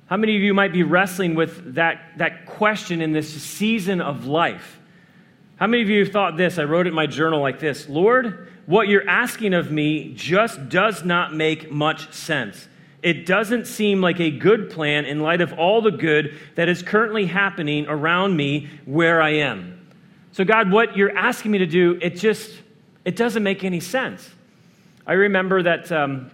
How 0.07 0.17
many 0.17 0.35
of 0.35 0.41
you 0.41 0.53
might 0.53 0.73
be 0.73 0.83
wrestling 0.83 1.35
with 1.35 1.75
that, 1.75 2.17
that 2.17 2.47
question 2.47 3.01
in 3.01 3.13
this 3.13 3.29
season 3.29 4.01
of 4.01 4.25
life? 4.25 4.77
How 5.57 5.67
many 5.67 5.83
of 5.83 5.89
you 5.89 6.03
have 6.03 6.11
thought 6.11 6.35
this? 6.35 6.57
I 6.57 6.65
wrote 6.65 6.85
it 6.85 6.89
in 6.89 6.95
my 6.95 7.07
journal 7.07 7.39
like 7.39 7.59
this 7.59 7.87
Lord, 7.87 8.49
what 8.65 8.87
you're 8.87 9.07
asking 9.07 9.53
of 9.53 9.71
me 9.71 10.13
just 10.13 10.69
does 10.69 11.05
not 11.05 11.33
make 11.33 11.71
much 11.71 12.11
sense. 12.13 12.67
It 13.01 13.25
doesn't 13.25 13.67
seem 13.67 14.01
like 14.01 14.19
a 14.19 14.31
good 14.31 14.71
plan 14.71 15.05
in 15.05 15.19
light 15.19 15.39
of 15.39 15.53
all 15.53 15.81
the 15.81 15.91
good 15.91 16.33
that 16.55 16.67
is 16.67 16.81
currently 16.81 17.27
happening 17.27 17.85
around 17.87 18.35
me 18.35 18.67
where 18.85 19.21
I 19.21 19.35
am. 19.35 19.87
So, 20.31 20.43
God, 20.43 20.71
what 20.71 20.97
you're 20.97 21.15
asking 21.15 21.51
me 21.51 21.59
to 21.59 21.67
do, 21.67 21.99
it 22.01 22.15
just, 22.15 22.51
it 23.05 23.15
doesn't 23.15 23.43
make 23.43 23.63
any 23.63 23.79
sense. 23.79 24.27
I 25.05 25.13
remember 25.13 25.61
that 25.61 25.91
um, 25.91 26.31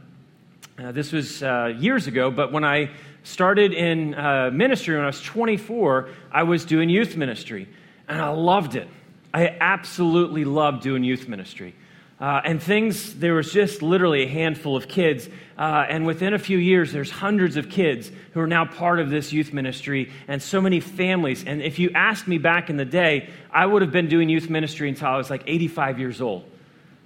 uh, 0.80 0.94
this 0.94 1.12
was 1.12 1.44
uh, 1.44 1.74
years 1.78 2.08
ago, 2.08 2.32
but 2.32 2.54
when 2.54 2.64
I 2.64 2.90
started 3.24 3.74
in 3.74 4.16
uh, 4.16 4.50
ministry 4.52 4.96
when 4.96 5.04
I 5.04 5.08
was 5.08 5.22
24, 5.22 6.10
I 6.32 6.44
was 6.44 6.64
doing 6.64 6.90
youth 6.90 7.18
ministry, 7.18 7.68
and 8.08 8.22
I 8.22 8.30
loved 8.30 8.76
it. 8.76 8.88
I 9.34 9.56
absolutely 9.60 10.46
loved 10.46 10.84
doing 10.84 11.04
youth 11.04 11.28
ministry. 11.28 11.76
Uh, 12.22 12.40
and 12.46 12.62
things, 12.62 13.16
there 13.16 13.34
was 13.34 13.52
just 13.52 13.82
literally 13.82 14.24
a 14.24 14.28
handful 14.28 14.76
of 14.78 14.88
kids. 14.88 15.28
Uh, 15.58 15.86
and 15.90 16.06
within 16.06 16.36
a 16.36 16.40
few 16.40 16.60
years, 16.60 16.92
there's 16.92 17.10
hundreds 17.10 17.58
of 17.58 17.68
kids 17.68 18.12
who 18.34 18.40
are 18.40 18.48
now 18.48 18.64
part 18.64 19.00
of 19.00 19.10
this 19.10 19.34
youth 19.34 19.52
ministry 19.52 20.12
and 20.28 20.40
so 20.40 20.62
many 20.62 20.80
families. 20.80 21.44
And 21.44 21.64
if 21.64 21.80
you 21.80 21.90
asked 21.96 22.28
me 22.28 22.38
back 22.38 22.70
in 22.70 22.78
the 22.78 22.86
day, 22.86 23.30
I 23.52 23.66
would 23.66 23.82
have 23.82 23.92
been 23.92 24.08
doing 24.08 24.30
youth 24.30 24.52
ministry 24.52 24.88
until 24.88 25.08
I 25.08 25.18
was 25.18 25.32
like 25.32 25.44
85 25.48 25.98
years 25.98 26.22
old. 26.22 26.46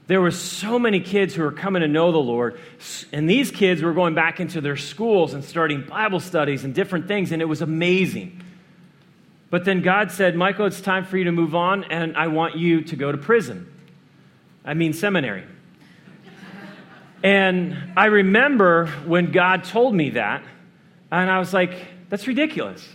There 0.08 0.20
were 0.20 0.32
so 0.32 0.78
many 0.78 1.00
kids 1.00 1.34
who 1.34 1.44
were 1.44 1.52
coming 1.52 1.82
to 1.82 1.88
know 1.88 2.12
the 2.12 2.18
Lord. 2.18 2.60
And 3.14 3.30
these 3.30 3.52
kids 3.52 3.82
were 3.82 3.94
going 3.94 4.16
back 4.16 4.42
into 4.42 4.60
their 4.60 4.76
schools 4.76 5.34
and 5.34 5.44
starting 5.46 5.82
Bible 5.82 6.20
studies 6.20 6.66
and 6.66 6.76
different 6.76 7.08
things. 7.08 7.32
And 7.32 7.42
it 7.42 7.46
was 7.46 7.62
amazing. 7.62 8.44
But 9.56 9.64
then 9.64 9.82
God 9.82 10.12
said, 10.12 10.36
Michael, 10.36 10.66
it's 10.66 10.82
time 10.82 11.06
for 11.06 11.18
you 11.18 11.24
to 11.24 11.32
move 11.32 11.56
on, 11.56 11.86
and 11.86 12.18
I 12.18 12.28
want 12.28 12.58
you 12.58 12.82
to 12.82 12.96
go 12.98 13.10
to 13.10 13.18
prison. 13.18 13.72
I 14.66 14.74
mean 14.74 14.92
seminary. 14.92 15.46
and 17.24 17.94
I 17.96 18.08
remember 18.08 18.88
when 19.06 19.32
God 19.32 19.64
told 19.64 19.96
me 19.96 20.10
that, 20.10 20.44
and 21.10 21.32
I 21.32 21.40
was 21.40 21.54
like, 21.54 21.74
that's 22.10 22.28
ridiculous. 22.28 22.86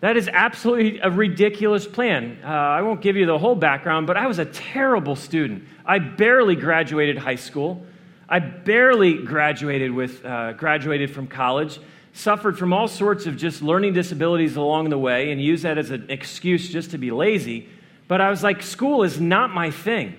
That 0.00 0.16
is 0.16 0.26
absolutely 0.26 0.98
a 0.98 1.12
ridiculous 1.12 1.86
plan. 1.86 2.40
Uh, 2.42 2.48
I 2.48 2.82
won't 2.82 3.00
give 3.00 3.14
you 3.14 3.24
the 3.24 3.38
whole 3.38 3.54
background, 3.54 4.08
but 4.08 4.16
I 4.16 4.26
was 4.26 4.40
a 4.40 4.46
terrible 4.46 5.14
student. 5.14 5.62
I 5.86 6.00
barely 6.00 6.56
graduated 6.56 7.18
high 7.18 7.36
school. 7.36 7.86
I 8.28 8.40
barely 8.40 9.22
graduated 9.22 9.92
with 9.92 10.24
uh, 10.24 10.54
graduated 10.54 11.14
from 11.14 11.28
college. 11.28 11.78
Suffered 12.14 12.56
from 12.58 12.72
all 12.72 12.88
sorts 12.88 13.26
of 13.26 13.36
just 13.36 13.60
learning 13.60 13.92
disabilities 13.92 14.56
along 14.56 14.88
the 14.88 14.98
way, 14.98 15.30
and 15.30 15.42
used 15.42 15.64
that 15.64 15.76
as 15.76 15.90
an 15.90 16.06
excuse 16.08 16.68
just 16.70 16.92
to 16.92 16.98
be 16.98 17.10
lazy. 17.10 17.68
But 18.08 18.20
I 18.20 18.30
was 18.30 18.42
like, 18.42 18.62
school 18.62 19.02
is 19.02 19.20
not 19.20 19.52
my 19.52 19.70
thing. 19.70 20.16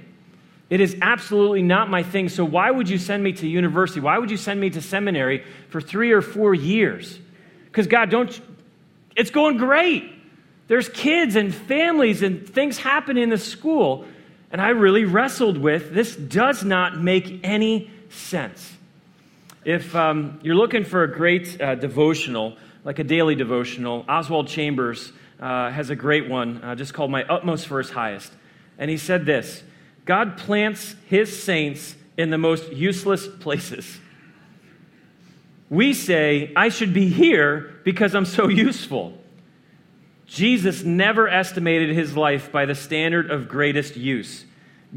It 0.70 0.82
is 0.82 0.98
absolutely 1.02 1.62
not 1.62 1.90
my 1.90 2.04
thing. 2.04 2.30
So 2.30 2.44
why 2.44 2.70
would 2.70 2.90
you 2.90 2.98
send 2.98 3.24
me 3.24 3.34
to 3.34 3.48
university? 3.48 4.00
Why 4.02 4.18
would 4.18 4.30
you 4.32 4.38
send 4.38 4.60
me 4.60 4.70
to 4.72 4.82
seminary 4.82 5.44
for 5.70 5.80
three 5.80 6.12
or 6.12 6.22
four 6.22 6.54
years? 6.54 7.20
Because 7.66 7.88
God, 7.88 8.10
don't, 8.10 8.42
it's 9.16 9.30
going 9.30 9.58
great. 9.58 10.12
There's 10.68 10.90
kids 10.90 11.36
and 11.36 11.54
families 11.54 12.24
and 12.24 12.50
things 12.50 12.78
happen 12.78 13.18
in 13.18 13.30
the 13.30 13.38
school. 13.38 14.06
And 14.52 14.60
I 14.60 14.70
really 14.70 15.06
wrestled 15.06 15.58
with 15.58 15.94
this 15.94 16.16
does 16.16 16.64
not 16.64 17.00
make 17.00 17.42
any 17.44 17.92
sense. 18.10 18.75
If 19.66 19.96
um, 19.96 20.40
you're 20.44 20.56
looking 20.56 20.84
for 20.84 21.02
a 21.02 21.12
great 21.12 21.60
uh, 21.60 21.74
devotional, 21.74 22.56
like 22.84 23.00
a 23.00 23.04
daily 23.04 23.34
devotional, 23.34 24.06
Oswald 24.08 24.48
Chambers 24.48 25.12
uh, 25.40 25.72
has 25.72 25.90
a 25.90 25.96
great 25.96 26.30
one 26.30 26.64
uh, 26.64 26.76
just 26.76 26.94
called 26.94 27.10
My 27.10 27.24
Utmost 27.24 27.68
His 27.68 27.90
Highest. 27.90 28.32
And 28.78 28.92
he 28.92 28.98
said 28.98 29.26
this 29.26 29.64
God 30.06 30.38
plants 30.38 30.96
his 31.08 31.44
saints 31.44 31.96
in 32.16 32.30
the 32.30 32.38
most 32.38 32.72
useless 32.74 33.28
places. 33.28 34.00
We 35.68 35.96
say, 35.96 36.54
I 36.56 36.70
should 36.70 36.94
be 36.94 37.10
here 37.10 37.74
because 37.84 38.14
I'm 38.14 38.26
so 38.26 38.48
useful. 38.48 39.18
Jesus 40.28 40.84
never 40.84 41.28
estimated 41.28 41.90
his 41.90 42.16
life 42.16 42.52
by 42.52 42.68
the 42.68 42.76
standard 42.76 43.32
of 43.32 43.50
greatest 43.50 43.98
use. 43.98 44.46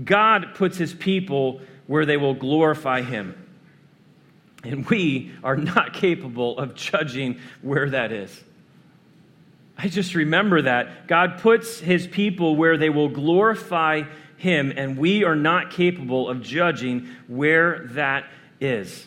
God 0.04 0.54
puts 0.54 0.76
his 0.76 0.92
people 0.92 1.62
where 1.86 2.04
they 2.04 2.18
will 2.18 2.34
glorify 2.34 3.00
him. 3.00 3.47
And 4.64 4.86
we 4.86 5.32
are 5.42 5.56
not 5.56 5.92
capable 5.94 6.58
of 6.58 6.74
judging 6.74 7.40
where 7.62 7.90
that 7.90 8.12
is. 8.12 8.44
I 9.76 9.88
just 9.88 10.14
remember 10.14 10.62
that. 10.62 11.06
God 11.06 11.38
puts 11.38 11.78
his 11.78 12.06
people 12.06 12.56
where 12.56 12.76
they 12.76 12.90
will 12.90 13.08
glorify 13.08 14.02
him, 14.36 14.72
and 14.76 14.98
we 14.98 15.24
are 15.24 15.36
not 15.36 15.70
capable 15.70 16.28
of 16.28 16.42
judging 16.42 17.08
where 17.28 17.86
that 17.92 18.24
is. 18.60 19.06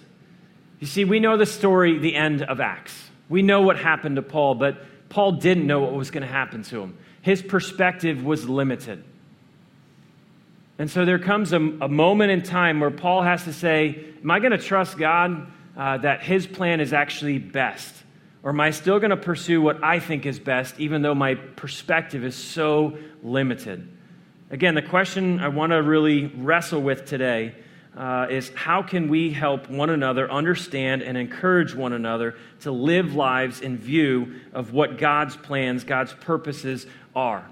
You 0.80 0.88
see, 0.88 1.04
we 1.04 1.20
know 1.20 1.38
the 1.38 1.46
story, 1.46 1.98
the 1.98 2.16
end 2.16 2.42
of 2.42 2.60
Acts. 2.60 3.10
We 3.28 3.42
know 3.42 3.62
what 3.62 3.78
happened 3.78 4.16
to 4.16 4.22
Paul, 4.22 4.56
but 4.56 4.84
Paul 5.10 5.34
didn't 5.34 5.68
know 5.68 5.82
what 5.82 5.94
was 5.94 6.10
going 6.10 6.22
to 6.22 6.32
happen 6.32 6.64
to 6.64 6.82
him. 6.82 6.98
His 7.22 7.42
perspective 7.42 8.24
was 8.24 8.48
limited. 8.48 9.04
And 10.78 10.90
so 10.90 11.06
there 11.06 11.20
comes 11.20 11.54
a, 11.54 11.58
a 11.58 11.88
moment 11.88 12.32
in 12.32 12.42
time 12.42 12.80
where 12.80 12.92
Paul 12.92 13.22
has 13.22 13.44
to 13.44 13.54
say, 13.54 14.06
Am 14.24 14.32
I 14.32 14.40
going 14.40 14.52
to 14.52 14.58
trust 14.58 14.98
God 14.98 15.52
uh, 15.76 15.98
that 15.98 16.22
his 16.22 16.46
plan 16.48 16.80
is 16.80 16.94
actually 16.94 17.40
best? 17.40 17.96
Or 18.44 18.52
am 18.52 18.60
I 18.60 18.72
still 18.72 19.00
going 19.00 19.12
to 19.12 19.18
pursue 19.18 19.62
what 19.62 19.84
I 19.84 20.00
think 20.00 20.26
is 20.26 20.40
best, 20.40 20.80
even 20.80 21.02
though 21.02 21.14
my 21.14 21.36
perspective 21.36 22.24
is 22.24 22.36
so 22.36 22.98
limited? 23.24 23.88
Again, 24.50 24.76
the 24.76 24.82
question 24.82 25.40
I 25.40 25.48
want 25.50 25.72
to 25.72 25.82
really 25.82 26.26
wrestle 26.26 26.82
with 26.82 27.06
today 27.06 27.56
uh, 27.96 28.28
is 28.30 28.50
how 28.56 28.82
can 28.82 29.10
we 29.10 29.32
help 29.32 29.70
one 29.70 29.90
another 29.90 30.30
understand 30.32 31.04
and 31.04 31.18
encourage 31.18 31.76
one 31.76 31.94
another 31.94 32.36
to 32.62 32.72
live 32.72 33.16
lives 33.16 33.62
in 33.62 33.78
view 33.78 34.40
of 34.54 34.74
what 34.74 34.98
God's 34.98 35.36
plans, 35.36 35.84
God's 35.84 36.14
purposes 36.14 36.88
are? 37.16 37.46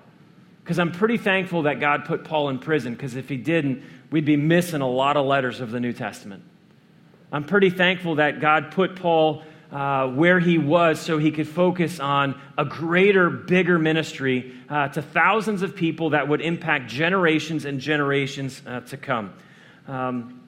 Because 0.69 0.77
I'm 0.77 0.91
pretty 0.91 1.17
thankful 1.17 1.63
that 1.63 1.79
God 1.79 2.05
put 2.05 2.23
Paul 2.25 2.49
in 2.49 2.59
prison, 2.59 2.93
because 2.93 3.15
if 3.15 3.27
he 3.27 3.38
didn't, 3.38 3.81
we'd 4.11 4.23
be 4.23 4.38
missing 4.38 4.81
a 4.81 4.88
lot 4.88 5.17
of 5.17 5.25
letters 5.25 5.61
of 5.61 5.71
the 5.71 5.79
New 5.79 5.93
Testament. 5.93 6.43
I'm 7.31 7.43
pretty 7.43 7.71
thankful 7.71 8.17
that 8.17 8.39
God 8.39 8.69
put 8.69 8.95
Paul 8.95 9.41
uh, 9.71 10.09
where 10.09 10.39
he 10.39 10.59
was 10.59 10.99
so 10.99 11.17
he 11.17 11.31
could 11.31 11.47
focus 11.47 11.99
on 11.99 12.39
a 12.55 12.65
greater, 12.65 13.31
bigger 13.31 13.79
ministry 13.79 14.53
uh, 14.69 14.89
to 14.89 15.01
thousands 15.01 15.63
of 15.63 15.75
people 15.75 16.11
that 16.11 16.27
would 16.27 16.39
impact 16.39 16.88
generations 16.88 17.65
and 17.65 17.79
generations 17.79 18.61
uh, 18.67 18.81
to 18.81 18.95
come. 18.95 19.33
Um, 19.88 20.39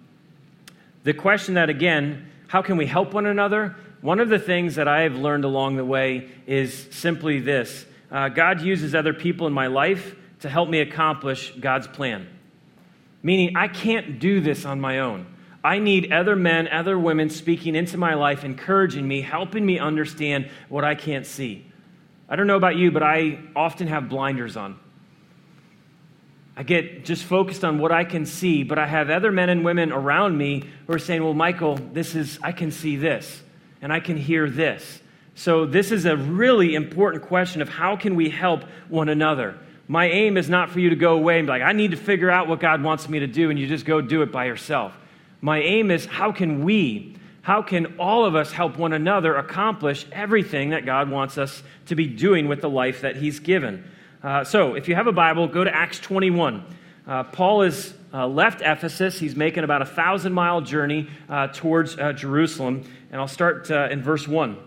the 1.04 1.16
question 1.16 1.56
that, 1.56 1.72
again, 1.72 2.30
how 2.48 2.62
can 2.62 2.78
we 2.78 2.86
help 2.86 3.16
one 3.16 3.26
another? 3.26 3.76
One 4.02 4.20
of 4.20 4.30
the 4.30 4.38
things 4.38 4.76
that 4.76 4.88
I 4.88 5.02
have 5.02 5.16
learned 5.16 5.46
along 5.46 5.78
the 5.78 5.86
way 5.86 6.30
is 6.46 6.90
simply 6.92 7.40
this 7.40 7.88
uh, 8.12 8.30
God 8.30 8.62
uses 8.62 8.94
other 8.94 9.14
people 9.14 9.48
in 9.48 9.54
my 9.54 9.68
life 9.68 10.16
to 10.42 10.50
help 10.50 10.70
me 10.70 10.80
accomplish 10.80 11.52
God's 11.60 11.88
plan. 11.88 12.28
Meaning, 13.24 13.56
I 13.56 13.68
can't 13.68 14.20
do 14.20 14.42
this 14.42 14.66
on 14.66 14.82
my 14.82 15.00
own. 15.00 15.28
I 15.64 15.78
need 15.78 16.12
other 16.12 16.36
men, 16.36 16.68
other 16.68 16.98
women 16.98 17.30
speaking 17.30 17.76
into 17.76 17.98
my 17.98 18.16
life, 18.16 18.44
encouraging 18.44 19.08
me, 19.08 19.22
helping 19.22 19.66
me 19.66 19.78
understand 19.78 20.50
what 20.70 20.84
I 20.84 20.96
can't 20.96 21.26
see. 21.26 21.66
I 22.28 22.36
don't 22.36 22.48
know 22.48 22.58
about 22.58 22.78
you, 22.78 22.92
but 22.92 23.04
I 23.04 23.40
often 23.56 23.88
have 23.88 24.10
blinders 24.10 24.58
on. 24.58 24.80
I 26.56 26.64
get 26.64 27.06
just 27.06 27.24
focused 27.24 27.64
on 27.64 27.78
what 27.78 27.92
I 27.92 28.04
can 28.04 28.26
see, 28.26 28.64
but 28.64 28.80
I 28.80 28.88
have 28.88 29.10
other 29.10 29.32
men 29.32 29.50
and 29.50 29.64
women 29.64 29.92
around 29.92 30.38
me 30.38 30.64
who 30.88 30.94
are 30.94 31.00
saying, 31.00 31.24
Well, 31.24 31.34
Michael, 31.34 31.76
this 31.76 32.16
is, 32.16 32.40
I 32.42 32.52
can 32.52 32.72
see 32.72 32.96
this, 32.96 33.42
and 33.82 33.94
I 33.94 34.00
can 34.00 34.18
hear 34.18 34.50
this. 34.50 35.02
So, 35.36 35.66
this 35.66 35.92
is 35.92 36.06
a 36.06 36.18
really 36.18 36.76
important 36.76 37.24
question 37.24 37.62
of 37.62 37.70
how 37.70 37.96
can 37.96 38.16
we 38.16 38.30
help 38.30 38.64
one 38.90 39.10
another. 39.10 39.58
My 39.88 40.06
aim 40.06 40.38
is 40.38 40.50
not 40.50 40.70
for 40.70 40.80
you 40.80 40.90
to 40.90 40.96
go 40.96 41.14
away 41.14 41.40
and 41.40 41.48
be 41.48 41.52
like, 41.52 41.62
I 41.62 41.72
need 41.72 41.92
to 41.92 41.98
figure 41.98 42.30
out 42.30 42.48
what 42.48 42.60
God 42.60 42.84
wants 42.84 43.08
me 43.10 43.20
to 43.20 43.28
do, 43.28 43.50
and 43.50 43.58
you 43.58 43.68
just 43.68 43.86
go 43.86 44.02
do 44.02 44.22
it 44.22 44.32
by 44.32 44.46
yourself. 44.46 44.94
My 45.40 45.60
aim 45.60 45.90
is 45.90 46.06
how 46.06 46.32
can 46.32 46.64
we, 46.64 47.16
how 47.42 47.62
can 47.62 47.98
all 47.98 48.26
of 48.26 48.36
us 48.36 48.52
help 48.52 48.78
one 48.78 48.94
another 48.94 49.36
accomplish 49.36 50.06
everything 50.12 50.70
that 50.72 50.86
God 50.86 51.10
wants 51.10 51.38
us 51.38 51.64
to 51.88 51.96
be 51.96 52.08
doing 52.08 52.48
with 52.48 52.62
the 52.62 52.70
life 52.70 53.02
that 53.02 53.16
He's 53.16 53.40
given? 53.40 53.84
Uh, 54.22 54.44
so, 54.44 54.76
if 54.76 54.88
you 54.88 54.96
have 54.96 55.08
a 55.08 55.12
Bible, 55.12 55.48
go 55.48 55.64
to 55.64 55.74
Acts 55.74 56.00
21. 56.00 56.64
Uh, 57.08 57.24
Paul 57.24 57.64
has 57.64 57.94
uh, 58.14 58.28
left 58.28 58.62
Ephesus. 58.62 59.20
He's 59.20 59.36
making 59.36 59.64
about 59.64 59.82
a 59.82 59.86
thousand 59.86 60.34
mile 60.34 60.62
journey 60.62 61.10
uh, 61.30 61.48
towards 61.48 61.98
uh, 61.98 62.14
Jerusalem. 62.14 62.84
And 63.12 63.20
I'll 63.20 63.28
start 63.28 63.72
uh, 63.72 63.88
in 63.90 64.04
verse 64.04 64.28
1. 64.28 64.58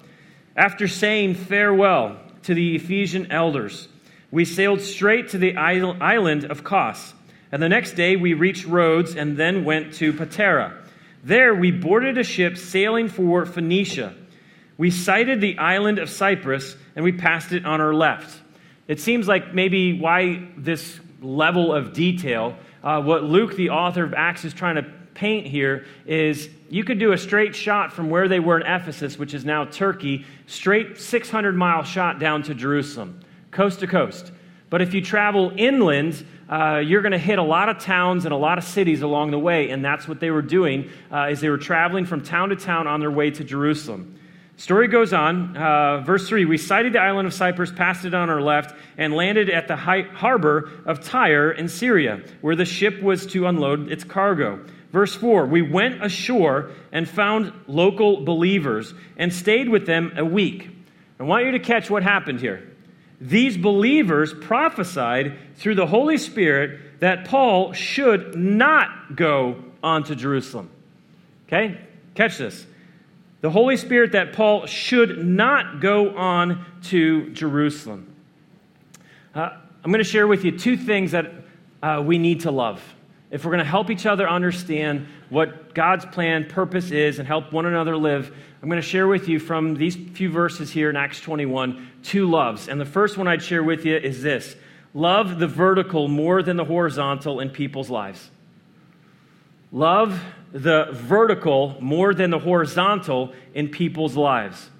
After 0.56 0.88
saying 0.88 1.34
farewell 1.34 2.18
to 2.42 2.54
the 2.54 2.76
Ephesian 2.76 3.30
elders, 3.32 3.88
we 4.30 4.44
sailed 4.44 4.80
straight 4.80 5.30
to 5.30 5.38
the 5.38 5.56
island 5.56 6.44
of 6.44 6.64
Kos 6.64 7.14
and 7.54 7.62
the 7.62 7.68
next 7.68 7.92
day 7.92 8.16
we 8.16 8.34
reached 8.34 8.66
Rhodes 8.66 9.14
and 9.14 9.36
then 9.36 9.64
went 9.64 9.94
to 9.94 10.12
Patara. 10.12 10.76
There 11.22 11.54
we 11.54 11.70
boarded 11.70 12.18
a 12.18 12.24
ship 12.24 12.58
sailing 12.58 13.08
for 13.08 13.46
Phoenicia. 13.46 14.12
We 14.76 14.90
sighted 14.90 15.40
the 15.40 15.56
island 15.58 16.00
of 16.00 16.10
Cyprus 16.10 16.76
and 16.96 17.04
we 17.04 17.12
passed 17.12 17.52
it 17.52 17.64
on 17.64 17.80
our 17.80 17.94
left. 17.94 18.42
It 18.88 18.98
seems 18.98 19.28
like 19.28 19.54
maybe 19.54 20.00
why 20.00 20.48
this 20.56 20.98
level 21.22 21.72
of 21.72 21.92
detail. 21.92 22.56
Uh, 22.82 23.00
what 23.02 23.22
Luke, 23.22 23.54
the 23.54 23.70
author 23.70 24.02
of 24.02 24.14
Acts, 24.14 24.44
is 24.44 24.52
trying 24.52 24.74
to 24.74 24.92
paint 25.14 25.46
here 25.46 25.86
is 26.06 26.48
you 26.68 26.84
could 26.84 26.98
do 26.98 27.12
a 27.12 27.18
straight 27.18 27.54
shot 27.54 27.92
from 27.92 28.10
where 28.10 28.28
they 28.28 28.40
were 28.40 28.58
in 28.58 28.66
Ephesus, 28.66 29.18
which 29.18 29.34
is 29.34 29.44
now 29.44 29.64
Turkey, 29.64 30.24
straight 30.46 30.98
600 30.98 31.54
mile 31.56 31.82
shot 31.82 32.18
down 32.18 32.42
to 32.44 32.54
Jerusalem, 32.54 33.20
coast 33.50 33.80
to 33.80 33.86
coast. 33.86 34.32
But 34.70 34.82
if 34.82 34.94
you 34.94 35.02
travel 35.02 35.52
inland, 35.56 36.24
uh, 36.48 36.82
you're 36.84 37.02
going 37.02 37.12
to 37.12 37.18
hit 37.18 37.38
a 37.38 37.42
lot 37.42 37.68
of 37.68 37.78
towns 37.78 38.24
and 38.24 38.34
a 38.34 38.36
lot 38.36 38.58
of 38.58 38.64
cities 38.64 39.02
along 39.02 39.30
the 39.30 39.38
way, 39.38 39.70
and 39.70 39.84
that's 39.84 40.08
what 40.08 40.20
they 40.20 40.30
were 40.30 40.42
doing 40.42 40.90
uh, 41.12 41.22
as 41.22 41.40
they 41.40 41.48
were 41.48 41.58
traveling 41.58 42.06
from 42.06 42.22
town 42.22 42.48
to 42.48 42.56
town 42.56 42.86
on 42.86 43.00
their 43.00 43.10
way 43.10 43.30
to 43.30 43.44
Jerusalem. 43.44 44.18
Story 44.56 44.86
goes 44.86 45.12
on, 45.12 45.56
uh, 45.56 46.00
verse 46.02 46.28
3 46.28 46.44
We 46.44 46.58
sighted 46.58 46.92
the 46.92 47.00
island 47.00 47.26
of 47.26 47.34
Cyprus, 47.34 47.72
passed 47.72 48.04
it 48.04 48.14
on 48.14 48.30
our 48.30 48.40
left, 48.40 48.74
and 48.96 49.12
landed 49.12 49.50
at 49.50 49.66
the 49.66 49.76
harbor 49.76 50.70
of 50.86 51.04
Tyre 51.04 51.50
in 51.50 51.68
Syria, 51.68 52.22
where 52.40 52.54
the 52.54 52.64
ship 52.64 53.02
was 53.02 53.26
to 53.26 53.46
unload 53.46 53.90
its 53.90 54.04
cargo. 54.04 54.64
Verse 54.94 55.12
4 55.16 55.46
We 55.46 55.60
went 55.60 56.02
ashore 56.04 56.70
and 56.92 57.08
found 57.08 57.52
local 57.66 58.24
believers 58.24 58.94
and 59.16 59.34
stayed 59.34 59.68
with 59.68 59.86
them 59.86 60.12
a 60.16 60.24
week. 60.24 60.70
I 61.18 61.24
want 61.24 61.44
you 61.46 61.50
to 61.50 61.58
catch 61.58 61.90
what 61.90 62.04
happened 62.04 62.40
here 62.40 62.70
these 63.20 63.56
believers 63.56 64.34
prophesied 64.34 65.38
through 65.56 65.76
the 65.76 65.86
Holy 65.86 66.18
Spirit 66.18 67.00
that 67.00 67.24
Paul 67.24 67.72
should 67.72 68.36
not 68.36 69.16
go 69.16 69.64
on 69.82 70.04
to 70.04 70.14
Jerusalem. 70.14 70.70
Okay? 71.46 71.80
Catch 72.14 72.38
this. 72.38 72.66
The 73.40 73.50
Holy 73.50 73.76
Spirit 73.76 74.12
that 74.12 74.32
Paul 74.32 74.66
should 74.66 75.24
not 75.24 75.80
go 75.80 76.16
on 76.16 76.66
to 76.84 77.30
Jerusalem. 77.30 78.14
Uh, 79.34 79.50
I'm 79.82 79.90
going 79.90 80.04
to 80.04 80.10
share 80.10 80.26
with 80.26 80.44
you 80.44 80.58
two 80.58 80.76
things 80.76 81.12
that 81.12 81.32
uh, 81.82 82.02
we 82.04 82.18
need 82.18 82.40
to 82.40 82.50
love. 82.50 82.82
If 83.30 83.44
we're 83.44 83.50
going 83.50 83.64
to 83.64 83.70
help 83.70 83.90
each 83.90 84.06
other 84.06 84.28
understand 84.28 85.06
what 85.28 85.74
God's 85.74 86.04
plan, 86.06 86.44
purpose 86.44 86.90
is, 86.90 87.18
and 87.18 87.26
help 87.26 87.52
one 87.52 87.66
another 87.66 87.96
live, 87.96 88.34
I'm 88.62 88.68
going 88.68 88.80
to 88.80 88.86
share 88.86 89.08
with 89.08 89.28
you 89.28 89.38
from 89.38 89.74
these 89.74 89.96
few 89.96 90.30
verses 90.30 90.70
here 90.70 90.88
in 90.90 90.96
Acts 90.96 91.20
21 91.20 91.90
two 92.02 92.30
loves. 92.30 92.68
And 92.68 92.80
the 92.80 92.84
first 92.86 93.18
one 93.18 93.26
I'd 93.26 93.42
share 93.42 93.62
with 93.62 93.84
you 93.84 93.96
is 93.96 94.22
this 94.22 94.54
love 94.92 95.38
the 95.38 95.48
vertical 95.48 96.08
more 96.08 96.42
than 96.42 96.56
the 96.56 96.64
horizontal 96.64 97.40
in 97.40 97.50
people's 97.50 97.90
lives. 97.90 98.30
Love 99.72 100.22
the 100.52 100.88
vertical 100.92 101.76
more 101.80 102.14
than 102.14 102.30
the 102.30 102.38
horizontal 102.38 103.32
in 103.54 103.68
people's 103.68 104.16
lives. 104.16 104.70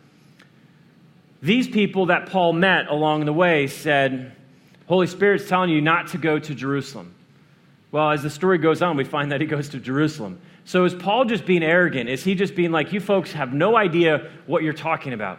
These 1.43 1.69
people 1.69 2.07
that 2.07 2.31
Paul 2.31 2.53
met 2.53 2.87
along 2.87 3.25
the 3.25 3.33
way 3.33 3.67
said, 3.67 4.33
Holy 4.87 5.09
Spirit's 5.09 5.49
telling 5.49 5.71
you 5.71 5.81
not 5.81 6.09
to 6.09 6.19
go 6.19 6.39
to 6.39 6.55
Jerusalem. 6.55 7.15
Well, 7.95 8.11
as 8.11 8.25
the 8.25 8.31
story 8.31 8.59
goes 8.59 8.83
on, 8.83 8.97
we 8.97 9.05
find 9.05 9.31
that 9.31 9.41
he 9.41 9.47
goes 9.47 9.69
to 9.69 9.79
Jerusalem. 9.79 10.41
So 10.65 10.85
is 10.85 10.93
Paul 10.93 11.27
just 11.27 11.47
being 11.47 11.63
arrogant? 11.63 12.11
Is 12.11 12.25
he 12.25 12.35
just 12.35 12.57
being 12.57 12.73
like, 12.73 12.93
you 12.93 12.99
folks 12.99 13.31
have 13.35 13.55
no 13.55 13.77
idea 13.77 14.33
what 14.47 14.65
you're 14.65 14.73
talking 14.73 15.13
about? 15.13 15.39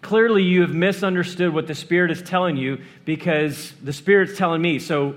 Clearly, 0.00 0.42
you 0.42 0.62
have 0.62 0.72
misunderstood 0.72 1.52
what 1.52 1.66
the 1.66 1.74
Spirit 1.74 2.10
is 2.10 2.22
telling 2.22 2.56
you 2.56 2.80
because 3.04 3.74
the 3.82 3.92
Spirit's 3.92 4.38
telling 4.38 4.62
me. 4.62 4.78
So, 4.78 5.16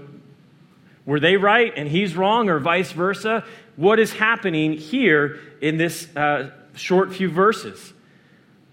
were 1.06 1.22
they 1.22 1.38
right 1.38 1.72
and 1.78 1.88
he's 1.88 2.14
wrong, 2.18 2.50
or 2.50 2.60
vice 2.60 2.92
versa? 2.92 3.46
What 3.78 3.98
is 3.98 4.12
happening 4.12 4.74
here 4.74 5.40
in 5.62 5.78
this 5.78 6.14
uh, 6.14 6.50
short 6.76 7.14
few 7.14 7.30
verses? 7.30 7.94